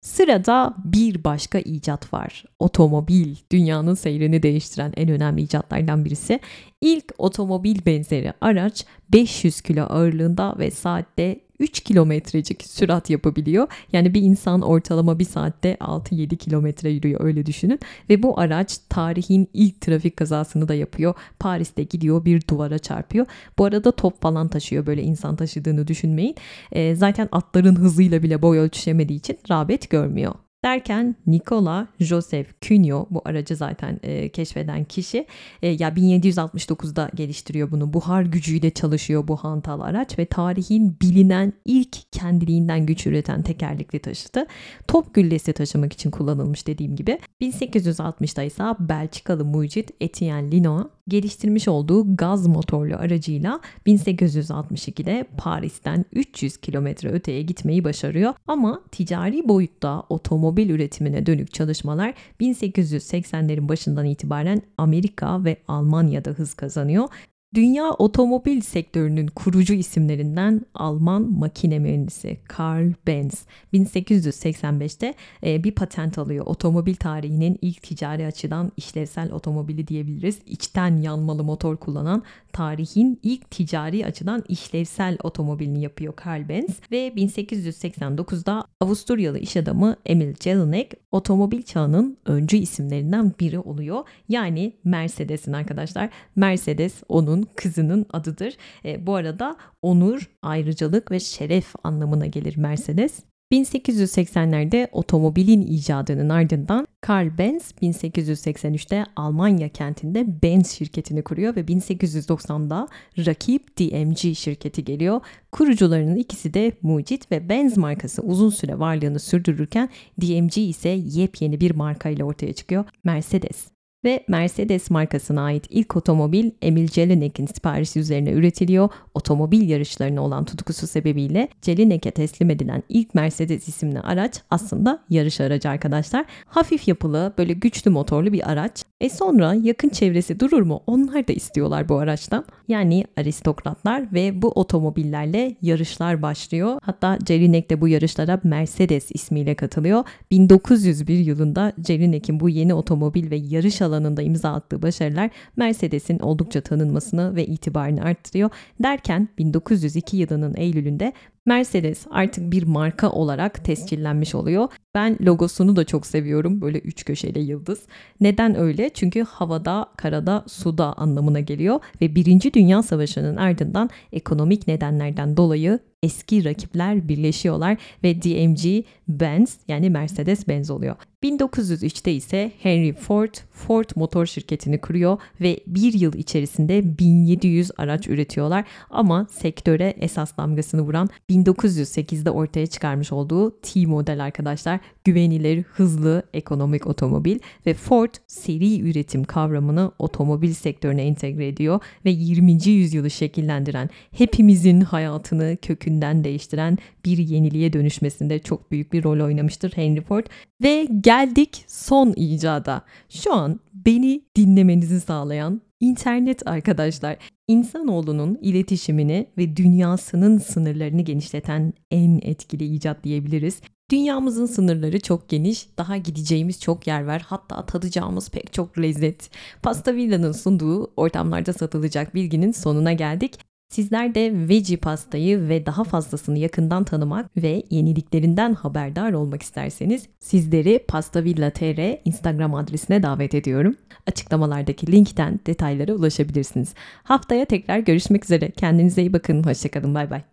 Sırada 0.00 0.74
bir 0.84 1.24
başka 1.24 1.58
icat 1.58 2.12
var. 2.12 2.44
Otomobil. 2.58 3.36
Dünyanın 3.52 3.94
seyrini 3.94 4.42
değiştiren 4.42 4.92
en 4.96 5.08
önemli 5.08 5.42
icatlardan 5.42 6.04
birisi. 6.04 6.40
İlk 6.80 7.14
otomobil 7.18 7.78
benzeri 7.86 8.32
araç 8.40 8.84
500 9.12 9.60
kilo 9.60 9.82
ağırlığında 9.82 10.54
ve 10.58 10.70
saatte 10.70 11.40
3 11.62 11.80
kilometrecik 11.80 12.62
sürat 12.62 13.10
yapabiliyor. 13.10 13.68
Yani 13.92 14.14
bir 14.14 14.22
insan 14.22 14.62
ortalama 14.62 15.18
bir 15.18 15.24
saatte 15.24 15.74
6-7 15.74 16.36
kilometre 16.36 16.90
yürüyor 16.90 17.24
öyle 17.24 17.46
düşünün. 17.46 17.80
Ve 18.10 18.22
bu 18.22 18.40
araç 18.40 18.78
tarihin 18.88 19.48
ilk 19.54 19.80
trafik 19.80 20.16
kazasını 20.16 20.68
da 20.68 20.74
yapıyor. 20.74 21.14
Paris'te 21.38 21.82
gidiyor 21.82 22.24
bir 22.24 22.42
duvara 22.50 22.78
çarpıyor. 22.78 23.26
Bu 23.58 23.64
arada 23.64 23.92
top 23.92 24.22
falan 24.22 24.48
taşıyor 24.48 24.86
böyle 24.86 25.02
insan 25.02 25.36
taşıdığını 25.36 25.88
düşünmeyin. 25.88 26.34
E, 26.72 26.94
zaten 26.94 27.28
atların 27.32 27.76
hızıyla 27.76 28.22
bile 28.22 28.42
boy 28.42 28.58
ölçüşemediği 28.58 29.18
için 29.18 29.38
rağbet 29.50 29.90
görmüyor. 29.90 30.34
Derken 30.64 31.16
Nikola 31.26 31.88
Joseph 32.00 32.48
Cunio 32.60 33.06
bu 33.10 33.22
aracı 33.24 33.56
zaten 33.56 34.00
e, 34.02 34.28
keşfeden 34.28 34.84
kişi 34.84 35.26
e, 35.62 35.68
ya 35.68 35.88
1769'da 35.88 37.10
geliştiriyor 37.14 37.70
bunu. 37.70 37.92
Buhar 37.92 38.22
gücüyle 38.22 38.70
çalışıyor 38.70 39.28
bu 39.28 39.36
hantal 39.36 39.80
araç 39.80 40.18
ve 40.18 40.26
tarihin 40.26 40.96
bilinen 41.02 41.52
ilk 41.64 42.12
kendiliğinden 42.12 42.86
güç 42.86 43.06
üreten 43.06 43.42
tekerlekli 43.42 43.98
taşıtı. 43.98 44.46
Top 44.88 45.14
güllesi 45.14 45.52
taşımak 45.52 45.92
için 45.92 46.10
kullanılmış 46.10 46.66
dediğim 46.66 46.96
gibi. 46.96 47.18
1860'da 47.40 48.42
ise 48.42 48.62
Belçikalı 48.80 49.44
mucit 49.44 49.90
Etienne 50.00 50.50
Linois 50.50 50.86
geliştirmiş 51.08 51.68
olduğu 51.68 52.16
gaz 52.16 52.46
motorlu 52.46 52.96
aracıyla 52.96 53.60
1862'de 53.86 55.24
Paris'ten 55.36 56.04
300 56.12 56.56
kilometre 56.56 57.08
öteye 57.08 57.42
gitmeyi 57.42 57.84
başarıyor. 57.84 58.34
Ama 58.46 58.80
ticari 58.92 59.48
boyutta 59.48 60.02
otomobil 60.08 60.51
üretimine 60.60 61.26
dönük 61.26 61.54
çalışmalar 61.54 62.14
1880'lerin 62.40 63.68
başından 63.68 64.06
itibaren 64.06 64.62
Amerika 64.78 65.44
ve 65.44 65.56
Almanya'da 65.68 66.30
hız 66.30 66.54
kazanıyor. 66.54 67.08
Dünya 67.54 67.90
otomobil 67.90 68.60
sektörünün 68.60 69.26
kurucu 69.26 69.74
isimlerinden 69.74 70.60
Alman 70.74 71.32
makine 71.32 71.78
mühendisi 71.78 72.38
Karl 72.48 72.92
Benz 73.06 73.46
1885'te 73.72 75.14
e, 75.46 75.64
bir 75.64 75.72
patent 75.72 76.18
alıyor. 76.18 76.46
Otomobil 76.46 76.94
tarihinin 76.94 77.58
ilk 77.62 77.82
ticari 77.82 78.26
açıdan 78.26 78.72
işlevsel 78.76 79.32
otomobili 79.32 79.88
diyebiliriz. 79.88 80.38
İçten 80.46 80.96
yanmalı 80.96 81.44
motor 81.44 81.76
kullanan 81.76 82.22
tarihin 82.52 83.20
ilk 83.22 83.50
ticari 83.50 84.06
açıdan 84.06 84.44
işlevsel 84.48 85.18
otomobilini 85.22 85.82
yapıyor 85.82 86.16
Karl 86.16 86.48
Benz 86.48 86.80
ve 86.90 87.08
1889'da 87.08 88.64
Avusturyalı 88.80 89.38
iş 89.38 89.56
adamı 89.56 89.96
Emil 90.06 90.34
Jelinek 90.40 90.92
otomobil 91.12 91.62
çağının 91.62 92.18
öncü 92.24 92.56
isimlerinden 92.56 93.32
biri 93.40 93.58
oluyor. 93.58 94.04
Yani 94.28 94.72
Mercedes'in 94.84 95.52
arkadaşlar. 95.52 96.10
Mercedes 96.36 97.02
onun 97.08 97.46
kızının 97.56 98.06
adıdır. 98.12 98.56
E, 98.84 99.06
bu 99.06 99.14
arada 99.14 99.56
onur, 99.82 100.30
ayrıcalık 100.42 101.10
ve 101.10 101.20
şeref 101.20 101.74
anlamına 101.84 102.26
gelir 102.26 102.56
Mercedes. 102.56 103.31
1880'lerde 103.52 104.88
otomobilin 104.92 105.62
icadının 105.62 106.28
ardından 106.28 106.86
Karl 107.00 107.38
Benz 107.38 107.72
1883'te 107.82 109.04
Almanya 109.16 109.68
kentinde 109.68 110.42
Benz 110.42 110.70
şirketini 110.70 111.22
kuruyor 111.22 111.56
ve 111.56 111.60
1890'da 111.60 112.88
rakip 113.18 113.78
DMG 113.78 114.36
şirketi 114.36 114.84
geliyor. 114.84 115.20
Kurucularının 115.52 116.16
ikisi 116.16 116.54
de 116.54 116.72
mucit 116.82 117.32
ve 117.32 117.48
Benz 117.48 117.76
markası 117.76 118.22
uzun 118.22 118.50
süre 118.50 118.78
varlığını 118.78 119.18
sürdürürken 119.18 119.88
DMG 120.20 120.58
ise 120.58 120.88
yepyeni 120.88 121.60
bir 121.60 121.70
marka 121.70 122.08
ile 122.08 122.24
ortaya 122.24 122.52
çıkıyor. 122.52 122.84
Mercedes 123.04 123.72
ve 124.04 124.24
Mercedes 124.28 124.90
markasına 124.90 125.42
ait 125.42 125.66
ilk 125.70 125.96
otomobil 125.96 126.50
Emil 126.62 126.88
Jelinek'in 126.88 127.46
siparişi 127.46 128.00
üzerine 128.00 128.30
üretiliyor. 128.32 128.88
Otomobil 129.14 129.68
yarışlarına 129.68 130.20
olan 130.22 130.44
tutkusu 130.44 130.86
sebebiyle 130.86 131.48
Jelinek'e 131.62 132.10
teslim 132.10 132.50
edilen 132.50 132.82
ilk 132.88 133.14
Mercedes 133.14 133.68
isimli 133.68 134.00
araç 134.00 134.40
aslında 134.50 135.02
yarış 135.10 135.40
aracı 135.40 135.68
arkadaşlar. 135.68 136.24
Hafif 136.46 136.88
yapılı, 136.88 137.32
böyle 137.38 137.52
güçlü 137.52 137.90
motorlu 137.90 138.32
bir 138.32 138.50
araç. 138.50 138.84
E 139.00 139.08
sonra 139.08 139.54
yakın 139.62 139.88
çevresi 139.88 140.40
durur 140.40 140.62
mu? 140.62 140.82
Onlar 140.86 141.28
da 141.28 141.32
istiyorlar 141.32 141.88
bu 141.88 141.96
araçtan. 141.96 142.44
Yani 142.68 143.04
aristokratlar 143.16 144.12
ve 144.12 144.42
bu 144.42 144.48
otomobillerle 144.48 145.56
yarışlar 145.62 146.22
başlıyor. 146.22 146.78
Hatta 146.82 147.18
Jelinek 147.28 147.70
de 147.70 147.80
bu 147.80 147.88
yarışlara 147.88 148.40
Mercedes 148.44 149.10
ismiyle 149.14 149.54
katılıyor. 149.54 150.04
1901 150.30 151.18
yılında 151.18 151.72
Jelinek'in 151.86 152.40
bu 152.40 152.48
yeni 152.48 152.74
otomobil 152.74 153.30
ve 153.30 153.36
yarış 153.36 153.82
alanında 153.92 154.22
imza 154.22 154.52
attığı 154.52 154.82
başarılar 154.82 155.30
Mercedes'in 155.56 156.18
oldukça 156.18 156.60
tanınmasını 156.60 157.36
ve 157.36 157.46
itibarını 157.46 158.02
arttırıyor. 158.02 158.50
Derken 158.82 159.28
1902 159.38 160.16
yılının 160.16 160.54
Eylül'ünde 160.56 161.12
Mercedes 161.46 162.06
artık 162.10 162.52
bir 162.52 162.62
marka 162.62 163.10
olarak 163.10 163.64
tescillenmiş 163.64 164.34
oluyor. 164.34 164.68
Ben 164.94 165.18
logosunu 165.20 165.76
da 165.76 165.84
çok 165.84 166.06
seviyorum. 166.06 166.60
Böyle 166.60 166.78
üç 166.78 167.04
köşeli 167.04 167.38
yıldız. 167.38 167.82
Neden 168.20 168.58
öyle? 168.58 168.90
Çünkü 168.94 169.22
havada, 169.22 169.86
karada, 169.96 170.44
suda 170.46 170.92
anlamına 170.92 171.40
geliyor 171.40 171.80
ve 172.00 172.14
Birinci 172.14 172.54
Dünya 172.54 172.82
Savaşı'nın 172.82 173.36
ardından 173.36 173.90
ekonomik 174.12 174.66
nedenlerden 174.66 175.36
dolayı 175.36 175.78
eski 176.02 176.44
rakipler 176.44 177.08
birleşiyorlar 177.08 177.76
ve 178.04 178.22
DMG 178.22 178.84
Benz 179.08 179.58
yani 179.68 179.90
Mercedes 179.90 180.48
Benz 180.48 180.70
oluyor. 180.70 180.96
1903'te 181.22 182.12
ise 182.12 182.52
Henry 182.58 182.92
Ford, 182.92 183.34
Ford 183.50 183.90
motor 183.96 184.26
şirketini 184.26 184.80
kuruyor 184.80 185.18
ve 185.40 185.60
bir 185.66 185.92
yıl 185.92 186.14
içerisinde 186.14 186.98
1700 186.98 187.70
araç 187.76 188.08
üretiyorlar 188.08 188.64
ama 188.90 189.26
sektöre 189.30 189.94
esas 190.00 190.36
damgasını 190.36 190.82
vuran 190.82 191.08
1908'de 191.32 192.30
ortaya 192.30 192.66
çıkarmış 192.66 193.12
olduğu 193.12 193.60
T 193.60 193.86
model 193.86 194.24
arkadaşlar 194.24 194.80
güvenilir, 195.04 195.62
hızlı, 195.62 196.22
ekonomik 196.34 196.86
otomobil 196.86 197.38
ve 197.66 197.74
Ford 197.74 198.14
seri 198.26 198.80
üretim 198.80 199.24
kavramını 199.24 199.92
otomobil 199.98 200.52
sektörüne 200.52 201.02
entegre 201.02 201.48
ediyor 201.48 201.80
ve 202.04 202.10
20. 202.10 202.68
yüzyılı 202.68 203.10
şekillendiren, 203.10 203.90
hepimizin 204.10 204.80
hayatını 204.80 205.56
kökünden 205.62 206.24
değiştiren 206.24 206.78
bir 207.04 207.18
yeniliğe 207.18 207.72
dönüşmesinde 207.72 208.38
çok 208.38 208.70
büyük 208.70 208.92
bir 208.92 209.04
rol 209.04 209.20
oynamıştır 209.24 209.72
Henry 209.76 210.00
Ford. 210.00 210.26
Ve 210.62 210.88
geldik 211.00 211.64
son 211.66 212.12
icada. 212.16 212.82
Şu 213.08 213.34
an 213.34 213.60
beni 213.74 214.22
dinlemenizi 214.36 215.00
sağlayan 215.00 215.60
internet 215.80 216.46
arkadaşlar. 216.46 217.16
İnsanoğlunun 217.48 218.38
iletişimini 218.42 219.26
ve 219.38 219.56
dünyasının 219.56 220.38
sınırlarını 220.38 221.02
genişleten 221.02 221.72
en 221.90 222.20
etkili 222.22 222.64
icat 222.64 223.04
diyebiliriz. 223.04 223.60
Dünyamızın 223.92 224.46
sınırları 224.46 225.00
çok 225.00 225.28
geniş, 225.28 225.66
daha 225.78 225.96
gideceğimiz 225.96 226.60
çok 226.60 226.86
yer 226.86 227.04
var. 227.04 227.22
Hatta 227.26 227.66
tadacağımız 227.66 228.30
pek 228.30 228.52
çok 228.52 228.78
lezzet. 228.78 229.30
Pasta 229.62 229.94
Villa'nın 229.94 230.32
sunduğu 230.32 230.92
ortamlarda 230.96 231.52
satılacak 231.52 232.14
bilginin 232.14 232.52
sonuna 232.52 232.92
geldik. 232.92 233.38
Sizler 233.68 234.14
de 234.14 234.48
veggie 234.48 234.76
pastayı 234.76 235.48
ve 235.48 235.66
daha 235.66 235.84
fazlasını 235.84 236.38
yakından 236.38 236.84
tanımak 236.84 237.36
ve 237.36 237.62
yeniliklerinden 237.70 238.54
haberdar 238.54 239.12
olmak 239.12 239.42
isterseniz 239.42 240.06
sizleri 240.20 240.84
Pasta 240.88 241.24
Villa 241.24 241.50
TR 241.50 242.08
Instagram 242.08 242.54
adresine 242.54 243.02
davet 243.02 243.34
ediyorum. 243.34 243.76
Açıklamalardaki 244.06 244.92
linkten 244.92 245.40
detaylara 245.46 245.92
ulaşabilirsiniz. 245.92 246.74
Haftaya 247.02 247.44
tekrar 247.44 247.78
görüşmek 247.78 248.24
üzere. 248.24 248.50
Kendinize 248.50 249.02
iyi 249.02 249.12
bakın. 249.12 249.42
Hoşçakalın. 249.44 249.94
Bay 249.94 250.10
bay. 250.10 250.31